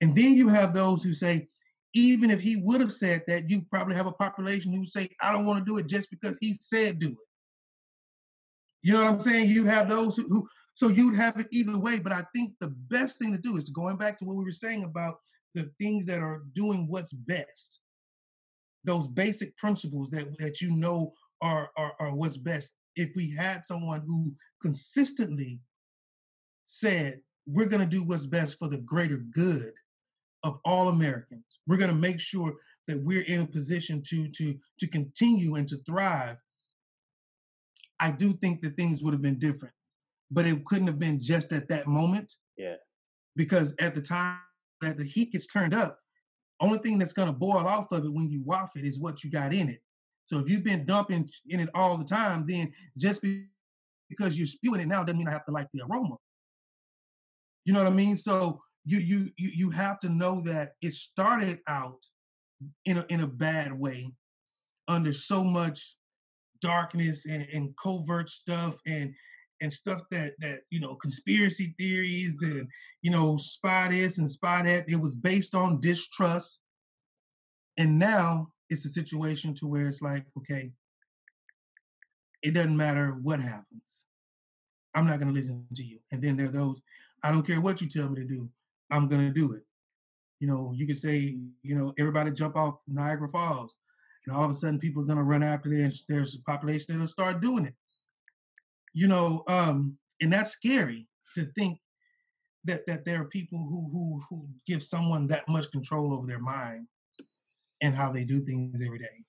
and 0.00 0.14
then 0.14 0.34
you 0.34 0.48
have 0.48 0.72
those 0.72 1.02
who 1.02 1.14
say 1.14 1.48
even 1.94 2.30
if 2.30 2.40
he 2.40 2.56
would 2.56 2.80
have 2.80 2.92
said 2.92 3.22
that 3.26 3.50
you 3.50 3.62
probably 3.70 3.94
have 3.94 4.06
a 4.06 4.12
population 4.12 4.72
who 4.72 4.84
say 4.84 5.08
i 5.20 5.32
don't 5.32 5.46
want 5.46 5.58
to 5.58 5.70
do 5.70 5.78
it 5.78 5.86
just 5.86 6.10
because 6.10 6.38
he 6.40 6.56
said 6.60 6.98
do 6.98 7.08
it 7.08 7.16
you 8.82 8.92
know 8.92 9.02
what 9.02 9.10
i'm 9.10 9.20
saying 9.20 9.48
you 9.48 9.64
have 9.64 9.88
those 9.88 10.16
who, 10.16 10.26
who 10.28 10.48
so 10.80 10.88
you'd 10.88 11.14
have 11.16 11.38
it 11.38 11.46
either 11.50 11.78
way. 11.78 11.98
But 11.98 12.12
I 12.12 12.24
think 12.34 12.54
the 12.58 12.74
best 12.88 13.18
thing 13.18 13.32
to 13.32 13.38
do 13.38 13.58
is 13.58 13.68
going 13.68 13.98
back 13.98 14.18
to 14.18 14.24
what 14.24 14.38
we 14.38 14.44
were 14.44 14.50
saying 14.50 14.84
about 14.84 15.18
the 15.54 15.70
things 15.78 16.06
that 16.06 16.20
are 16.20 16.40
doing 16.54 16.88
what's 16.88 17.12
best. 17.12 17.80
Those 18.84 19.06
basic 19.06 19.54
principles 19.58 20.08
that, 20.08 20.38
that 20.38 20.62
you 20.62 20.70
know 20.74 21.12
are, 21.40 21.70
are, 21.76 21.92
are 21.98 22.14
what's 22.14 22.36
best. 22.36 22.72
If 22.96 23.10
we 23.16 23.30
had 23.30 23.64
someone 23.64 24.02
who 24.06 24.32
consistently 24.60 25.60
said, 26.64 27.20
we're 27.46 27.66
going 27.66 27.80
to 27.80 27.96
do 27.96 28.04
what's 28.04 28.26
best 28.26 28.58
for 28.58 28.68
the 28.68 28.78
greater 28.78 29.18
good 29.34 29.72
of 30.42 30.58
all 30.64 30.88
Americans. 30.88 31.60
We're 31.66 31.76
going 31.76 31.90
to 31.90 31.96
make 31.96 32.20
sure 32.20 32.54
that 32.88 33.02
we're 33.02 33.22
in 33.22 33.40
a 33.40 33.46
position 33.46 34.02
to 34.08 34.28
to 34.28 34.54
to 34.80 34.86
continue 34.86 35.56
and 35.56 35.68
to 35.68 35.76
thrive. 35.86 36.36
I 38.00 38.10
do 38.10 38.32
think 38.32 38.62
that 38.62 38.76
things 38.76 39.02
would 39.02 39.12
have 39.12 39.22
been 39.22 39.38
different 39.38 39.74
but 40.30 40.46
it 40.46 40.64
couldn't 40.64 40.86
have 40.86 40.98
been 40.98 41.20
just 41.20 41.52
at 41.52 41.68
that 41.68 41.86
moment. 41.86 42.32
Yeah. 42.56 42.76
Because 43.36 43.74
at 43.78 43.94
the 43.94 44.02
time 44.02 44.38
that 44.80 44.96
the 44.96 45.04
heat 45.04 45.32
gets 45.32 45.46
turned 45.46 45.74
up, 45.74 45.98
only 46.60 46.78
thing 46.78 46.98
that's 46.98 47.12
gonna 47.12 47.32
boil 47.32 47.66
off 47.66 47.90
of 47.90 48.04
it 48.04 48.12
when 48.12 48.30
you 48.30 48.42
waft 48.44 48.76
it 48.76 48.84
is 48.84 48.98
what 48.98 49.24
you 49.24 49.30
got 49.30 49.52
in 49.52 49.68
it. 49.68 49.82
So 50.30 50.38
if 50.38 50.48
you've 50.48 50.62
been 50.62 50.84
dumping 50.84 51.28
in 51.48 51.58
it 51.58 51.68
all 51.74 51.96
the 51.96 52.04
time, 52.04 52.44
then 52.46 52.72
just 52.96 53.20
because 53.20 54.38
you're 54.38 54.46
spewing 54.46 54.80
it 54.80 54.86
now 54.86 55.02
doesn't 55.02 55.18
mean 55.18 55.26
I 55.26 55.32
have 55.32 55.44
to 55.46 55.52
like 55.52 55.66
the 55.74 55.82
aroma. 55.82 56.16
You 57.64 57.72
know 57.72 57.82
what 57.82 57.92
I 57.92 57.94
mean? 57.94 58.16
So 58.16 58.62
you 58.84 58.98
you 58.98 59.30
you 59.36 59.50
you 59.54 59.70
have 59.70 59.98
to 60.00 60.08
know 60.08 60.40
that 60.42 60.74
it 60.82 60.94
started 60.94 61.58
out 61.66 61.98
in 62.84 62.98
a 62.98 63.06
in 63.08 63.22
a 63.22 63.26
bad 63.26 63.72
way 63.72 64.12
under 64.86 65.12
so 65.12 65.42
much 65.42 65.96
darkness 66.62 67.26
and, 67.26 67.48
and 67.52 67.74
covert 67.76 68.28
stuff 68.28 68.78
and 68.86 69.12
and 69.60 69.72
stuff 69.72 70.02
that 70.12 70.34
that 70.38 70.60
you 70.70 70.78
know 70.78 70.94
conspiracy 70.94 71.74
theories 71.76 72.38
and 72.42 72.68
you 73.02 73.10
know 73.10 73.36
spy 73.36 73.88
this 73.88 74.18
and 74.18 74.30
spy 74.30 74.62
that 74.62 74.88
it 74.88 74.96
was 74.96 75.16
based 75.16 75.56
on 75.56 75.80
distrust 75.80 76.60
and 77.78 77.98
now 77.98 78.48
it's 78.70 78.84
a 78.84 78.88
situation 78.88 79.54
to 79.54 79.66
where 79.66 79.86
it's 79.86 80.00
like 80.02 80.24
okay 80.38 80.70
it 82.42 82.54
doesn't 82.54 82.76
matter 82.76 83.18
what 83.22 83.40
happens. 83.40 84.06
I'm 84.94 85.06
not 85.06 85.18
going 85.18 85.32
to 85.32 85.38
listen 85.38 85.66
to 85.74 85.84
you. 85.84 85.98
And 86.10 86.22
then 86.22 86.36
there 86.36 86.46
are 86.46 86.52
those 86.52 86.80
i 87.22 87.30
don't 87.30 87.46
care 87.46 87.60
what 87.60 87.82
you 87.82 87.86
tell 87.86 88.08
me 88.08 88.18
to 88.18 88.26
do 88.26 88.48
i'm 88.90 89.06
going 89.06 89.26
to 89.26 89.32
do 89.32 89.52
it. 89.52 89.62
You 90.40 90.48
know 90.48 90.72
you 90.74 90.86
could 90.86 90.98
say 90.98 91.36
you 91.62 91.74
know 91.74 91.92
everybody 91.98 92.30
jump 92.30 92.56
off 92.56 92.78
niagara 92.88 93.28
falls 93.28 93.76
and 94.26 94.34
all 94.34 94.44
of 94.44 94.50
a 94.50 94.54
sudden 94.54 94.78
people 94.78 95.02
are 95.02 95.06
going 95.06 95.18
to 95.18 95.24
run 95.24 95.42
after 95.42 95.68
there 95.68 95.84
and 95.84 95.94
there's 96.08 96.34
a 96.34 96.50
population 96.50 96.86
that'll 96.94 97.06
start 97.06 97.40
doing 97.40 97.66
it. 97.66 97.74
You 98.92 99.06
know, 99.06 99.44
um, 99.46 99.96
and 100.20 100.32
that's 100.32 100.50
scary 100.50 101.06
to 101.34 101.44
think 101.56 101.78
that 102.64 102.86
that 102.86 103.04
there 103.04 103.20
are 103.20 103.26
people 103.26 103.58
who 103.58 103.88
who 103.92 104.22
who 104.28 104.48
give 104.66 104.82
someone 104.82 105.26
that 105.28 105.48
much 105.48 105.70
control 105.70 106.12
over 106.12 106.26
their 106.26 106.40
mind 106.40 106.86
and 107.80 107.94
how 107.94 108.12
they 108.12 108.24
do 108.24 108.40
things 108.40 108.82
every 108.84 108.98
day. 108.98 109.24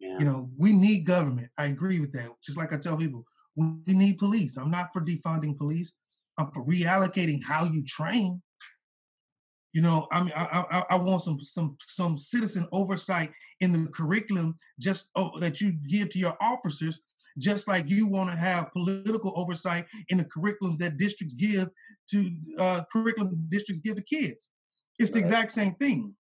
Yeah. 0.00 0.18
You 0.18 0.24
know, 0.24 0.50
we 0.56 0.72
need 0.72 1.06
government. 1.06 1.48
I 1.58 1.66
agree 1.66 2.00
with 2.00 2.12
that. 2.12 2.28
Just 2.44 2.58
like 2.58 2.72
I 2.72 2.78
tell 2.78 2.96
people, 2.96 3.24
we 3.56 3.92
need 3.92 4.18
police. 4.18 4.56
I'm 4.56 4.70
not 4.70 4.90
for 4.92 5.00
defunding 5.00 5.58
police. 5.58 5.92
I'm 6.38 6.50
for 6.52 6.64
reallocating 6.64 7.42
how 7.44 7.64
you 7.64 7.84
train. 7.84 8.40
You 9.72 9.82
know, 9.82 10.06
I 10.12 10.22
mean, 10.22 10.32
I, 10.34 10.64
I, 10.70 10.84
I 10.90 10.96
want 10.96 11.22
some 11.22 11.40
some 11.40 11.76
some 11.86 12.16
citizen 12.16 12.66
oversight 12.72 13.32
in 13.60 13.72
the 13.72 13.88
curriculum 13.90 14.56
just 14.78 15.10
oh, 15.16 15.38
that 15.40 15.60
you 15.60 15.72
give 15.88 16.10
to 16.10 16.18
your 16.18 16.36
officers, 16.40 17.00
just 17.38 17.68
like 17.68 17.90
you 17.90 18.06
want 18.06 18.30
to 18.30 18.36
have 18.36 18.72
political 18.72 19.32
oversight 19.36 19.86
in 20.08 20.18
the 20.18 20.24
curriculum 20.24 20.78
that 20.78 20.96
districts 20.96 21.34
give 21.34 21.68
to 22.10 22.30
uh, 22.58 22.82
curriculum 22.92 23.46
districts 23.50 23.82
give 23.84 23.96
to 23.96 24.02
kids. 24.02 24.50
It's 24.98 25.10
the 25.10 25.18
exact 25.18 25.52
same 25.52 25.74
thing. 25.74 26.14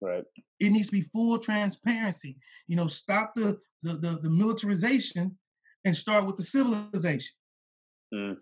Right. 0.00 0.24
It 0.60 0.70
needs 0.70 0.86
to 0.86 0.92
be 0.92 1.08
full 1.12 1.38
transparency. 1.38 2.36
You 2.68 2.76
know, 2.76 2.86
stop 2.86 3.32
the 3.34 3.58
the 3.82 3.94
the, 3.94 4.18
the 4.22 4.30
militarization 4.30 5.36
and 5.84 5.96
start 5.96 6.26
with 6.26 6.36
the 6.36 6.44
civilization. 6.44 7.34
Mm. 8.12 8.36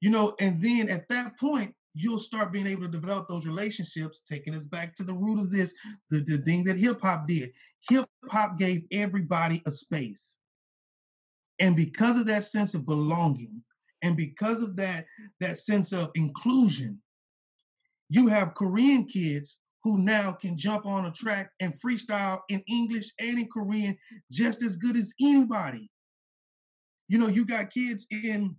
You 0.00 0.10
know, 0.10 0.34
and 0.40 0.62
then 0.62 0.88
at 0.88 1.08
that 1.08 1.38
point, 1.38 1.74
you'll 1.94 2.18
start 2.18 2.52
being 2.52 2.66
able 2.66 2.82
to 2.82 2.88
develop 2.88 3.26
those 3.28 3.46
relationships, 3.46 4.22
taking 4.28 4.54
us 4.54 4.66
back 4.66 4.94
to 4.96 5.04
the 5.04 5.14
root 5.14 5.40
of 5.40 5.50
this, 5.50 5.74
the, 6.10 6.20
the 6.20 6.38
thing 6.38 6.62
that 6.64 6.76
hip 6.76 7.00
hop 7.00 7.26
did. 7.26 7.50
Hip 7.90 8.08
hop 8.28 8.58
gave 8.58 8.84
everybody 8.92 9.62
a 9.66 9.72
space. 9.72 10.36
And 11.58 11.74
because 11.74 12.18
of 12.18 12.26
that 12.26 12.44
sense 12.44 12.74
of 12.74 12.86
belonging, 12.86 13.62
and 14.02 14.16
because 14.16 14.62
of 14.62 14.76
that, 14.76 15.06
that 15.40 15.58
sense 15.58 15.92
of 15.92 16.10
inclusion, 16.14 17.00
you 18.08 18.28
have 18.28 18.54
Korean 18.54 19.04
kids 19.04 19.56
who 19.88 19.96
now 19.96 20.32
can 20.32 20.54
jump 20.54 20.84
on 20.84 21.06
a 21.06 21.10
track 21.10 21.50
and 21.60 21.72
freestyle 21.80 22.40
in 22.50 22.62
English 22.68 23.10
and 23.18 23.38
in 23.38 23.48
Korean 23.48 23.96
just 24.30 24.62
as 24.62 24.76
good 24.76 24.98
as 24.98 25.14
anybody. 25.18 25.90
You 27.08 27.16
know, 27.16 27.28
you 27.28 27.46
got 27.46 27.70
kids 27.70 28.06
in 28.10 28.54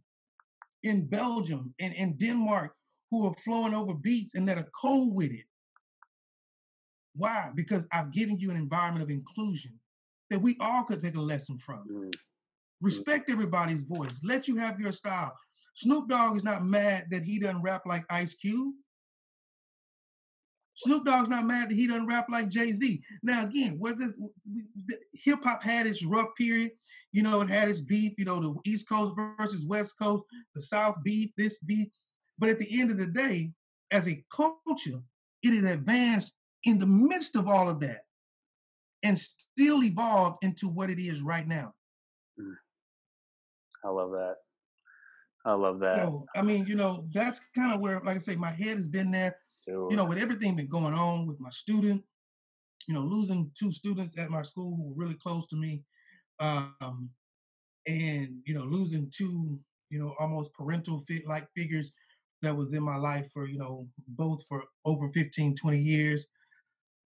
in 0.81 1.05
Belgium 1.05 1.71
and 1.79 1.93
in 1.93 2.17
Denmark 2.17 2.73
who 3.11 3.27
are 3.27 3.35
flowing 3.45 3.75
over 3.75 3.93
beats 3.93 4.33
and 4.33 4.47
that 4.47 4.57
are 4.57 4.71
cold 4.81 5.13
with 5.13 5.29
it. 5.29 5.45
Why? 7.15 7.51
Because 7.53 7.85
I've 7.91 8.11
given 8.11 8.39
you 8.39 8.49
an 8.49 8.57
environment 8.57 9.03
of 9.03 9.11
inclusion 9.11 9.79
that 10.31 10.41
we 10.41 10.57
all 10.59 10.83
could 10.83 11.01
take 11.01 11.15
a 11.15 11.21
lesson 11.21 11.59
from. 11.63 11.85
Mm. 11.91 12.15
Respect 12.81 13.29
everybody's 13.29 13.83
voice. 13.83 14.19
Let 14.23 14.47
you 14.47 14.55
have 14.55 14.79
your 14.79 14.93
style. 14.93 15.35
Snoop 15.75 16.09
Dogg 16.09 16.37
is 16.37 16.43
not 16.43 16.63
mad 16.63 17.05
that 17.11 17.23
he 17.23 17.37
doesn't 17.37 17.61
rap 17.61 17.83
like 17.85 18.03
Ice 18.09 18.33
Cube. 18.33 18.73
Snoop 20.79 21.05
Dogg's 21.05 21.27
not 21.27 21.45
mad 21.45 21.69
that 21.69 21.75
he 21.75 21.87
doesn't 21.87 22.07
rap 22.07 22.27
like 22.29 22.47
Jay 22.47 22.71
Z. 22.71 23.01
Now, 23.21 23.43
again, 23.43 23.75
whether 23.79 24.13
hip 25.13 25.43
hop 25.43 25.61
had 25.61 25.85
its 25.85 26.05
rough 26.05 26.29
period, 26.37 26.71
you 27.11 27.21
know, 27.21 27.41
it 27.41 27.49
had 27.49 27.67
its 27.67 27.81
beef, 27.81 28.13
you 28.17 28.23
know, 28.23 28.39
the 28.39 28.71
East 28.71 28.87
Coast 28.87 29.13
versus 29.37 29.65
West 29.65 29.95
Coast, 30.01 30.23
the 30.55 30.61
South 30.61 30.95
beef, 31.03 31.31
this 31.37 31.59
beef. 31.59 31.89
But 32.37 32.49
at 32.49 32.59
the 32.59 32.79
end 32.79 32.91
of 32.91 32.97
the 32.97 33.07
day, 33.07 33.51
as 33.91 34.07
a 34.07 34.23
culture, 34.33 35.01
it 35.43 35.53
has 35.53 35.69
advanced 35.69 36.33
in 36.63 36.77
the 36.77 36.87
midst 36.87 37.35
of 37.35 37.47
all 37.47 37.67
of 37.67 37.81
that 37.81 38.05
and 39.03 39.19
still 39.19 39.83
evolved 39.83 40.37
into 40.43 40.69
what 40.69 40.89
it 40.89 41.01
is 41.01 41.21
right 41.21 41.45
now. 41.45 41.73
Mm. 42.39 42.55
I 43.83 43.89
love 43.89 44.11
that. 44.11 44.35
I 45.45 45.53
love 45.53 45.79
that. 45.79 46.05
So, 46.05 46.25
I 46.35 46.41
mean, 46.41 46.65
you 46.67 46.75
know, 46.75 47.05
that's 47.13 47.41
kind 47.53 47.73
of 47.73 47.81
where, 47.81 47.99
like 48.01 48.15
I 48.15 48.19
say, 48.19 48.35
my 48.35 48.51
head 48.51 48.77
has 48.77 48.87
been 48.87 49.11
there. 49.11 49.35
You 49.89 49.95
know, 49.95 50.05
with 50.05 50.17
everything 50.17 50.55
been 50.55 50.67
going 50.67 50.93
on 50.93 51.27
with 51.27 51.39
my 51.39 51.49
student, 51.49 52.03
you 52.87 52.93
know, 52.93 53.01
losing 53.01 53.51
two 53.57 53.71
students 53.71 54.17
at 54.17 54.29
my 54.29 54.41
school 54.41 54.75
who 54.75 54.89
were 54.89 55.03
really 55.03 55.17
close 55.21 55.47
to 55.47 55.55
me, 55.55 55.83
um, 56.39 57.09
and 57.87 58.39
you 58.45 58.53
know, 58.53 58.63
losing 58.63 59.11
two, 59.15 59.59
you 59.89 59.99
know, 59.99 60.15
almost 60.19 60.53
parental 60.53 61.03
fit 61.07 61.27
like 61.27 61.47
figures 61.55 61.91
that 62.41 62.55
was 62.55 62.73
in 62.73 62.83
my 62.83 62.95
life 62.95 63.27
for, 63.33 63.47
you 63.47 63.57
know, 63.57 63.87
both 64.09 64.43
for 64.47 64.63
over 64.85 65.09
15, 65.13 65.55
20 65.55 65.77
years. 65.77 66.27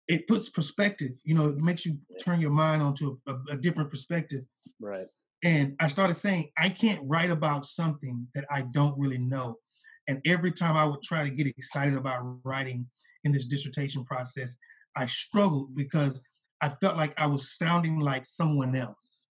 It 0.08 0.28
puts 0.28 0.50
perspective, 0.50 1.12
you 1.24 1.36
know, 1.36 1.50
it 1.50 1.58
makes 1.58 1.86
you 1.86 1.98
turn 2.20 2.42
your 2.42 2.52
mind 2.52 2.82
onto 2.82 3.18
a, 3.28 3.34
a, 3.34 3.40
a 3.52 3.58
different 3.58 3.92
perspective. 3.92 4.44
Right. 4.80 5.06
And 5.44 5.76
I 5.80 5.88
started 5.88 6.16
saying, 6.16 6.50
I 6.58 6.70
can't 6.70 7.02
write 7.04 7.30
about 7.30 7.66
something 7.66 8.28
that 8.34 8.46
I 8.50 8.62
don't 8.74 8.98
really 8.98 9.20
know. 9.20 9.58
And 10.10 10.20
every 10.26 10.52
time 10.52 10.76
I 10.76 10.86
would 10.86 11.04
try 11.04 11.24
to 11.24 11.30
get 11.30 11.46
excited 11.46 11.94
about 11.94 12.40
writing 12.44 12.88
in 13.26 13.32
this 13.32 13.46
dissertation 13.46 14.04
process, 14.04 14.58
I 14.98 15.06
struggled 15.06 15.76
because 15.76 16.20
I 16.62 16.70
felt 16.82 16.98
like 16.98 17.18
I 17.20 17.28
was 17.28 17.56
sounding 17.56 18.00
like 18.00 18.26
someone 18.26 18.76
else. 18.76 19.28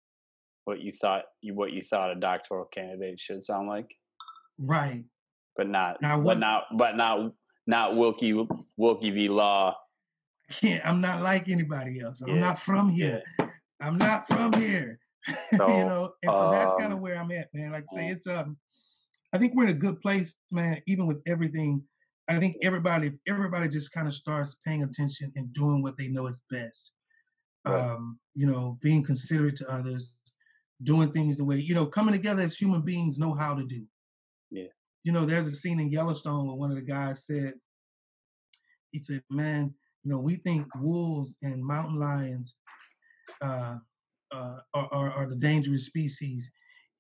What 0.64 0.80
you 0.80 0.90
thought 0.90 1.26
you 1.42 1.54
what 1.54 1.72
you 1.72 1.82
thought 1.82 2.10
a 2.10 2.16
doctoral 2.16 2.64
candidate 2.64 3.20
should 3.20 3.42
sound 3.44 3.68
like? 3.68 3.87
Right. 4.58 5.04
But 5.56 5.68
not 5.68 5.98
but 6.00 6.38
not 6.38 6.64
but 6.76 6.96
not 6.96 7.32
not 7.68 7.96
Wilkie 7.96 8.44
Wilkie 8.76 9.10
v. 9.10 9.28
Law. 9.28 9.76
Yeah, 10.60 10.82
I'm 10.84 11.00
not 11.00 11.22
like 11.22 11.48
anybody 11.48 12.00
else. 12.00 12.20
I'm 12.20 12.34
yeah. 12.34 12.40
not 12.40 12.58
from 12.58 12.90
here. 12.90 13.22
Yeah. 13.38 13.46
I'm 13.80 13.96
not 13.96 14.28
from 14.28 14.52
here. 14.52 14.98
So, 15.56 15.66
you 15.68 15.84
know, 15.84 16.12
and 16.22 16.30
so 16.30 16.38
um, 16.38 16.52
that's 16.52 16.74
kind 16.78 16.92
of 16.92 16.98
where 16.98 17.16
I'm 17.16 17.30
at, 17.30 17.48
man. 17.54 17.72
Like 17.72 17.87
I 17.94 17.96
say, 17.96 18.06
it's 18.08 18.26
um 18.26 18.58
I 19.35 19.38
think 19.38 19.55
we're 19.55 19.64
in 19.64 19.70
a 19.70 19.75
good 19.75 20.01
place, 20.01 20.35
man, 20.51 20.81
even 20.87 21.07
with 21.07 21.20
everything. 21.27 21.83
I 22.29 22.38
think 22.38 22.57
everybody 22.62 23.12
everybody 23.29 23.68
just 23.68 23.92
kind 23.92 24.09
of 24.09 24.14
starts 24.14 24.57
paying 24.66 24.83
attention 24.83 25.33
and 25.37 25.53
doing 25.53 25.83
what 25.83 25.99
they 25.99 26.09
know 26.09 26.29
is 26.29 26.40
best 26.51 26.92
right. 27.64 27.90
um, 27.90 28.18
you 28.35 28.47
know, 28.47 28.79
being 28.83 29.03
considerate 29.03 29.57
to 29.57 29.70
others, 29.70 30.18
doing 30.83 31.12
things 31.12 31.38
the 31.38 31.44
way, 31.44 31.59
you 31.59 31.75
know, 31.75 31.87
coming 31.87 32.14
together 32.14 32.42
as 32.42 32.57
human 32.57 32.83
beings 32.83 33.18
know 33.18 33.33
how 33.33 33.55
to 33.55 33.64
do. 33.64 33.85
Yeah. 34.51 34.68
You 35.05 35.12
know, 35.12 35.25
there's 35.25 35.49
a 35.49 35.53
scene 35.53 35.81
in 35.81 35.90
Yellowstone 35.90 36.47
where 36.47 36.57
one 36.57 36.70
of 36.70 36.77
the 36.77 36.83
guys 36.83 37.27
said, 37.27 37.55
he 38.92 39.03
said, 39.03 39.23
man, 39.31 39.75
you 40.03 40.11
know, 40.11 40.20
we 40.20 40.37
think 40.37 40.66
wolves 40.77 41.37
and 41.42 41.64
mountain 41.64 41.99
lions 41.99 42.55
uh, 43.42 43.77
uh, 44.33 44.57
are, 44.73 44.88
are, 44.92 45.11
are 45.11 45.29
the 45.29 45.37
dangerous 45.37 45.87
species. 45.87 46.51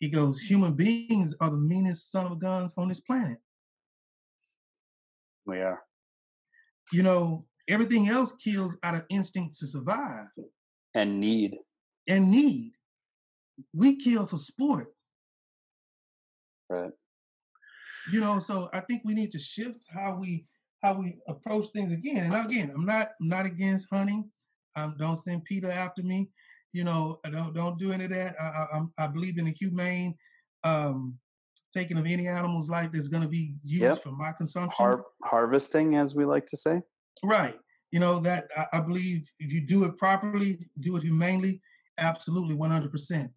He 0.04 0.10
goes, 0.10 0.38
human 0.38 0.74
beings 0.74 1.34
are 1.40 1.48
the 1.48 1.56
meanest 1.56 2.12
son 2.12 2.26
of 2.26 2.38
guns 2.38 2.74
on 2.76 2.88
this 2.88 3.00
planet. 3.00 3.38
We 5.46 5.62
are. 5.62 5.82
You 6.92 7.02
know, 7.02 7.46
everything 7.68 8.10
else 8.10 8.34
kills 8.34 8.76
out 8.82 8.96
of 8.96 9.06
instinct 9.08 9.58
to 9.60 9.66
survive. 9.66 10.26
And 10.94 11.18
need. 11.20 11.56
And 12.06 12.30
need. 12.30 12.72
We 13.72 13.96
kill 13.96 14.26
for 14.26 14.36
sport. 14.36 14.88
Right. 16.68 16.92
You 18.12 18.20
know 18.20 18.40
so 18.40 18.68
i 18.74 18.80
think 18.80 19.00
we 19.06 19.14
need 19.14 19.30
to 19.30 19.38
shift 19.38 19.86
how 19.88 20.18
we 20.20 20.44
how 20.82 20.98
we 20.98 21.16
approach 21.28 21.68
things 21.72 21.94
again. 21.94 22.30
And 22.30 22.46
again 22.46 22.70
i'm 22.74 22.84
not 22.84 23.12
I'm 23.22 23.28
not 23.28 23.46
against 23.46 23.86
hunting. 23.90 24.30
Um, 24.76 24.96
don't 24.98 25.16
send 25.16 25.46
PETA 25.46 25.72
after 25.72 26.02
me 26.02 26.28
you 26.74 26.84
know 26.84 27.18
don't 27.30 27.54
don't 27.54 27.78
do 27.78 27.92
any 27.92 28.04
of 28.04 28.10
that 28.10 28.34
i 28.38 28.44
i, 28.44 29.04
I 29.04 29.06
believe 29.06 29.38
in 29.38 29.46
the 29.46 29.52
humane 29.52 30.14
um 30.64 31.16
taking 31.72 31.96
of 31.96 32.06
any 32.06 32.28
animal's 32.28 32.68
life 32.68 32.90
that's 32.92 33.08
going 33.08 33.22
to 33.22 33.28
be 33.28 33.54
used 33.64 33.82
yep. 33.82 34.02
for 34.02 34.12
my 34.12 34.32
consumption 34.32 34.76
Har- 34.76 35.06
harvesting 35.24 35.96
as 35.96 36.14
we 36.14 36.26
like 36.26 36.46
to 36.46 36.56
say 36.56 36.82
right 37.22 37.58
you 37.94 38.00
know 38.00 38.18
that 38.18 38.48
I, 38.56 38.66
I, 38.72 38.80
believe 38.80 39.30
if 39.38 39.52
you 39.52 39.60
do 39.60 39.84
it 39.84 39.96
properly, 39.96 40.58
do 40.80 40.96
it 40.96 41.04
humanely, 41.04 41.62
absolutely 41.98 42.56
100%. 42.56 43.30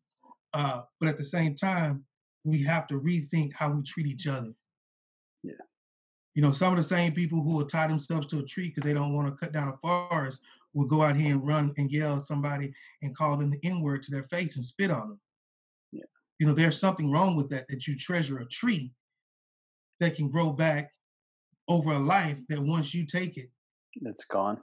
Uh, 0.51 0.81
but 0.99 1.07
at 1.07 1.19
the 1.19 1.23
same 1.23 1.53
time, 1.53 2.03
we 2.43 2.63
have 2.63 2.87
to 2.87 2.99
rethink 2.99 3.53
how 3.53 3.69
we 3.69 3.83
treat 3.83 4.07
each 4.07 4.25
other. 4.25 4.51
Yeah. 5.43 5.53
You 6.33 6.41
know, 6.41 6.51
some 6.51 6.73
of 6.73 6.77
the 6.77 6.83
same 6.83 7.11
people 7.11 7.43
who 7.43 7.55
will 7.55 7.67
tie 7.67 7.85
themselves 7.85 8.25
to 8.27 8.39
a 8.39 8.43
tree 8.43 8.69
because 8.69 8.81
they 8.81 8.95
don't 8.95 9.13
want 9.13 9.27
to 9.27 9.35
cut 9.35 9.53
down 9.53 9.67
a 9.67 9.77
forest 9.77 10.39
will 10.77 10.85
go 10.85 11.01
out 11.01 11.15
here 11.15 11.31
and 11.31 11.45
run 11.45 11.73
and 11.77 11.91
yell 11.91 12.17
at 12.17 12.23
somebody 12.23 12.71
and 13.01 13.17
call 13.17 13.35
them 13.35 13.49
the 13.49 13.59
N 13.63 13.81
word 13.81 14.03
to 14.03 14.11
their 14.11 14.23
face 14.23 14.55
and 14.55 14.63
spit 14.63 14.91
on 14.91 15.09
them. 15.09 15.19
Yeah. 15.91 16.03
You 16.39 16.45
know, 16.45 16.53
there's 16.53 16.79
something 16.79 17.11
wrong 17.11 17.35
with 17.35 17.49
that, 17.49 17.67
that 17.69 17.87
you 17.87 17.97
treasure 17.97 18.37
a 18.37 18.45
tree 18.45 18.91
that 19.99 20.15
can 20.15 20.29
grow 20.29 20.51
back 20.51 20.91
over 21.67 21.93
a 21.93 21.99
life 21.99 22.37
that 22.49 22.61
once 22.61 22.93
you 22.93 23.05
take 23.07 23.37
it, 23.37 23.49
it's 24.01 24.25
gone. 24.25 24.59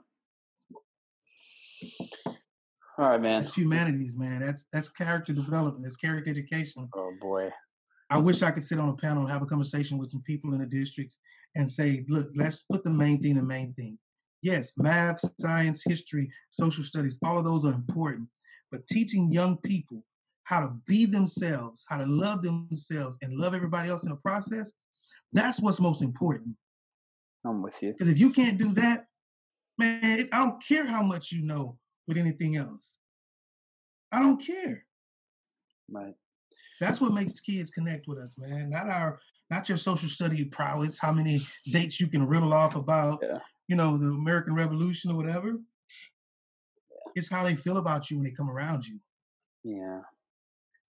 All 2.97 3.09
right, 3.09 3.21
man. 3.21 3.41
That's 3.41 3.53
humanities, 3.53 4.15
man. 4.15 4.39
That's 4.39 4.65
that's 4.71 4.87
character 4.87 5.33
development. 5.33 5.83
That's 5.83 5.97
character 5.97 6.29
education. 6.31 6.87
Oh 6.95 7.11
boy. 7.19 7.51
I 8.09 8.17
wish 8.19 8.41
I 8.41 8.51
could 8.51 8.63
sit 8.63 8.79
on 8.79 8.87
a 8.87 8.95
panel 8.95 9.23
and 9.23 9.31
have 9.31 9.41
a 9.41 9.47
conversation 9.47 9.97
with 9.97 10.11
some 10.11 10.21
people 10.21 10.53
in 10.53 10.59
the 10.59 10.65
districts 10.65 11.17
and 11.55 11.69
say, 11.69 12.05
look, 12.07 12.29
let's 12.35 12.61
put 12.71 12.83
the 12.83 12.91
main 12.91 13.21
thing, 13.21 13.35
the 13.35 13.41
main 13.41 13.73
thing. 13.73 13.97
Yes, 14.45 14.73
math, 14.77 15.19
science, 15.41 15.81
history, 15.83 16.29
social 16.51 16.83
studies, 16.83 17.17
all 17.25 17.39
of 17.39 17.43
those 17.43 17.65
are 17.65 17.73
important. 17.73 18.29
But 18.71 18.85
teaching 18.85 19.33
young 19.33 19.57
people 19.57 20.03
how 20.43 20.59
to 20.59 20.67
be 20.85 21.07
themselves, 21.07 21.83
how 21.89 21.97
to 21.97 22.05
love 22.05 22.43
themselves 22.43 23.17
and 23.23 23.33
love 23.33 23.55
everybody 23.55 23.89
else 23.89 24.03
in 24.03 24.11
the 24.11 24.17
process, 24.17 24.71
that's 25.33 25.59
what's 25.59 25.79
most 25.79 26.03
important. 26.03 26.55
I'm 27.43 27.63
with 27.63 27.81
you. 27.81 27.93
Because 27.93 28.07
if 28.07 28.19
you 28.19 28.29
can't 28.29 28.59
do 28.59 28.71
that, 28.73 29.07
man, 29.79 30.29
I 30.31 30.37
don't 30.37 30.63
care 30.63 30.85
how 30.85 31.01
much 31.01 31.31
you 31.31 31.41
know 31.41 31.79
with 32.07 32.19
anything 32.19 32.55
else. 32.55 32.97
I 34.11 34.19
don't 34.19 34.45
care. 34.45 34.85
Right. 35.89 36.13
That's 36.79 37.01
what 37.01 37.15
makes 37.15 37.39
kids 37.39 37.71
connect 37.71 38.07
with 38.07 38.19
us, 38.19 38.35
man. 38.37 38.69
Not 38.69 38.89
our, 38.89 39.19
not 39.49 39.69
your 39.69 39.79
social 39.79 40.07
study 40.07 40.45
prowess, 40.45 40.99
how 40.99 41.11
many 41.11 41.41
dates 41.65 41.99
you 41.99 42.07
can 42.07 42.27
riddle 42.27 42.53
off 42.53 42.75
about, 42.75 43.23
Yeah. 43.23 43.39
You 43.67 43.75
know, 43.75 43.97
the 43.97 44.07
American 44.07 44.55
Revolution 44.55 45.11
or 45.11 45.17
whatever. 45.17 45.57
It's 47.15 47.29
how 47.29 47.43
they 47.43 47.55
feel 47.55 47.77
about 47.77 48.09
you 48.09 48.17
when 48.17 48.25
they 48.25 48.31
come 48.31 48.49
around 48.49 48.85
you. 48.85 48.99
Yeah. 49.63 50.01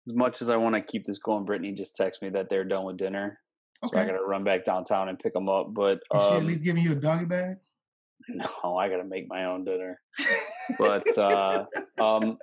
As 0.07 0.15
much 0.15 0.41
as 0.41 0.49
I 0.49 0.57
want 0.57 0.75
to 0.75 0.81
keep 0.81 1.05
this 1.05 1.19
going, 1.19 1.45
Brittany 1.45 1.73
just 1.73 1.99
texted 1.99 2.23
me 2.23 2.31
that 2.31 2.49
they're 2.49 2.65
done 2.65 2.85
with 2.85 2.97
dinner. 2.97 3.39
So 3.85 3.99
I 3.99 4.07
got 4.07 4.13
to 4.13 4.25
run 4.25 4.45
back 4.45 4.65
downtown 4.65 5.09
and 5.09 5.19
pick 5.19 5.33
them 5.33 5.49
up. 5.49 5.75
But 5.75 5.99
Is 6.15 6.23
she 6.23 6.29
at 6.29 6.37
um, 6.37 6.47
least 6.47 6.63
giving 6.63 6.85
you 6.85 6.93
a 6.93 6.97
doggy 6.97 7.25
bag? 7.25 7.57
no, 8.29 8.77
I 8.77 8.89
got 8.89 8.99
to 8.99 9.05
make 9.05 9.29
my 9.29 9.47
own 9.47 9.65
dinner. 9.65 10.01
But 10.79 11.19
uh, 11.19 11.65
um, 12.01 12.39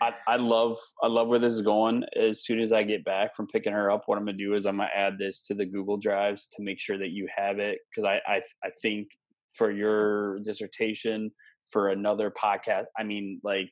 I, 0.00 0.14
I 0.26 0.36
love 0.36 0.78
I 1.02 1.08
love 1.08 1.28
where 1.28 1.38
this 1.38 1.52
is 1.52 1.60
going. 1.60 2.04
As 2.18 2.44
soon 2.44 2.60
as 2.60 2.72
I 2.72 2.82
get 2.82 3.04
back 3.04 3.36
from 3.36 3.46
picking 3.46 3.72
her 3.72 3.90
up, 3.90 4.04
what 4.06 4.16
I'm 4.16 4.24
gonna 4.24 4.36
do 4.36 4.54
is 4.54 4.64
I'm 4.64 4.78
gonna 4.78 4.88
add 4.94 5.18
this 5.18 5.42
to 5.48 5.54
the 5.54 5.66
Google 5.66 5.98
Drives 5.98 6.48
to 6.54 6.62
make 6.62 6.80
sure 6.80 6.98
that 6.98 7.10
you 7.10 7.28
have 7.36 7.58
it 7.58 7.78
because 7.90 8.04
I, 8.04 8.20
I 8.26 8.40
I 8.64 8.70
think 8.82 9.08
for 9.56 9.70
your 9.70 10.38
dissertation 10.40 11.30
for 11.70 11.88
another 11.88 12.30
podcast, 12.30 12.84
I 12.98 13.04
mean 13.04 13.40
like 13.44 13.70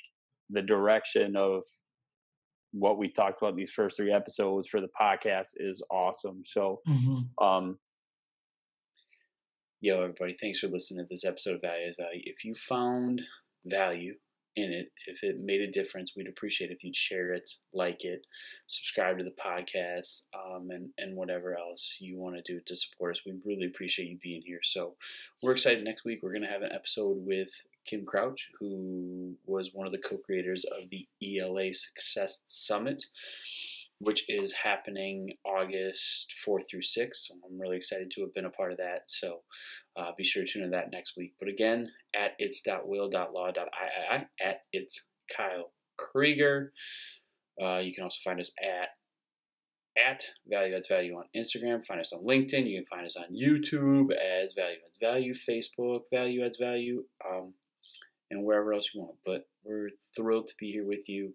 the 0.51 0.63
direction 0.63 1.37
of 1.37 1.63
what 2.73 2.99
we 2.99 3.11
talked 3.11 3.41
about 3.41 3.51
in 3.51 3.57
these 3.57 3.73
first 3.73 3.97
three 3.97 4.13
episodes 4.13 4.69
for 4.69 4.81
the 4.81 4.89
podcast 5.01 5.49
is 5.57 5.83
awesome. 5.91 6.43
So 6.45 6.81
Mhm. 6.87 7.31
um 7.43 7.79
Yo, 9.81 10.03
everybody, 10.03 10.37
thanks 10.41 10.59
for 10.59 10.67
listening 10.67 11.05
to 11.05 11.09
this 11.09 11.25
episode 11.25 11.55
of 11.55 11.61
Value 11.61 11.87
Adds 11.87 11.97
Value. 11.97 12.23
If 12.25 12.45
you 12.45 12.53
found 12.55 13.23
value 13.65 14.15
in 14.57 14.73
it, 14.73 14.93
if 15.07 15.23
it 15.23 15.37
made 15.41 15.61
a 15.61 15.71
difference, 15.71 16.13
we'd 16.17 16.29
appreciate 16.29 16.71
if 16.71 16.83
you'd 16.83 16.97
share 16.97 17.33
it, 17.33 17.51
like 17.73 18.05
it, 18.05 18.27
subscribe 18.67 19.19
to 19.19 19.25
the 19.25 19.31
podcast, 19.31 20.23
um, 20.35 20.69
and, 20.71 20.91
and 20.99 21.17
whatever 21.17 21.57
else 21.57 21.97
you 22.01 22.19
want 22.19 22.37
to 22.37 22.53
do 22.53 22.61
to 22.67 22.77
support 22.77 23.17
us. 23.17 23.23
We 23.25 23.35
really 23.45 23.67
appreciate 23.67 24.09
you 24.09 24.19
being 24.23 24.43
here. 24.45 24.61
So 24.63 24.95
we're 25.43 25.53
excited. 25.53 25.85
Next 25.85 26.05
week, 26.05 26.21
we're 26.23 26.33
going 26.33 26.43
to 26.43 26.49
have 26.49 26.63
an 26.63 26.73
episode 26.73 27.19
with 27.21 27.51
Kim 27.87 28.05
Crouch, 28.05 28.49
who 28.59 29.35
was 29.47 29.71
one 29.73 29.87
of 29.87 29.93
the 29.93 29.99
co 29.99 30.17
creators 30.19 30.65
of 30.65 30.91
the 30.91 31.07
ELA 31.23 31.73
Success 31.73 32.41
Summit 32.47 33.05
which 34.01 34.25
is 34.29 34.53
happening 34.53 35.35
August 35.45 36.33
4th 36.47 36.69
through 36.71 36.83
6th. 36.83 37.15
So 37.15 37.35
I'm 37.45 37.61
really 37.61 37.77
excited 37.77 38.11
to 38.13 38.21
have 38.23 38.35
been 38.35 38.45
a 38.45 38.51
part 38.51 38.73
of 38.73 38.79
that. 38.79 39.03
So 39.07 39.41
uh, 39.97 40.13
be 40.17 40.25
sure 40.25 40.45
to 40.45 40.51
tune 40.51 40.63
in 40.63 40.71
that 40.71 40.93
next 40.93 41.15
week. 41.17 41.35
But 41.41 41.49
again, 41.49 41.91
at 42.15 42.33
its.will.law.ii, 42.39 44.27
at 44.41 44.61
it's 44.73 45.03
Kyle 45.35 45.73
Krieger. 45.97 46.73
Uh, 47.61 47.79
you 47.79 47.93
can 47.93 48.05
also 48.05 48.19
find 48.25 48.41
us 48.41 48.53
at 48.63 48.91
at 49.99 50.27
Value 50.49 50.77
Adds 50.77 50.87
Value 50.87 51.17
on 51.17 51.25
Instagram. 51.37 51.85
Find 51.85 52.01
us 52.01 52.13
on 52.13 52.25
LinkedIn. 52.25 52.71
You 52.71 52.79
can 52.79 52.87
find 52.87 53.05
us 53.05 53.17
on 53.17 53.35
YouTube 53.35 54.13
as 54.13 54.53
Value 54.55 54.77
Adds 54.87 54.99
Value, 55.01 55.35
Facebook, 55.35 56.03
Value 56.13 56.45
Adds 56.45 56.57
Value, 56.57 57.03
um, 57.29 57.55
and 58.31 58.45
wherever 58.45 58.73
else 58.73 58.91
you 58.95 59.01
want. 59.01 59.17
But 59.27 59.49
we're 59.65 59.91
thrilled 60.15 60.47
to 60.49 60.55
be 60.57 60.71
here 60.71 60.87
with 60.87 61.09
you, 61.09 61.35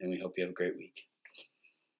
and 0.00 0.10
we 0.10 0.18
hope 0.20 0.34
you 0.36 0.42
have 0.42 0.50
a 0.50 0.54
great 0.54 0.76
week. 0.76 1.02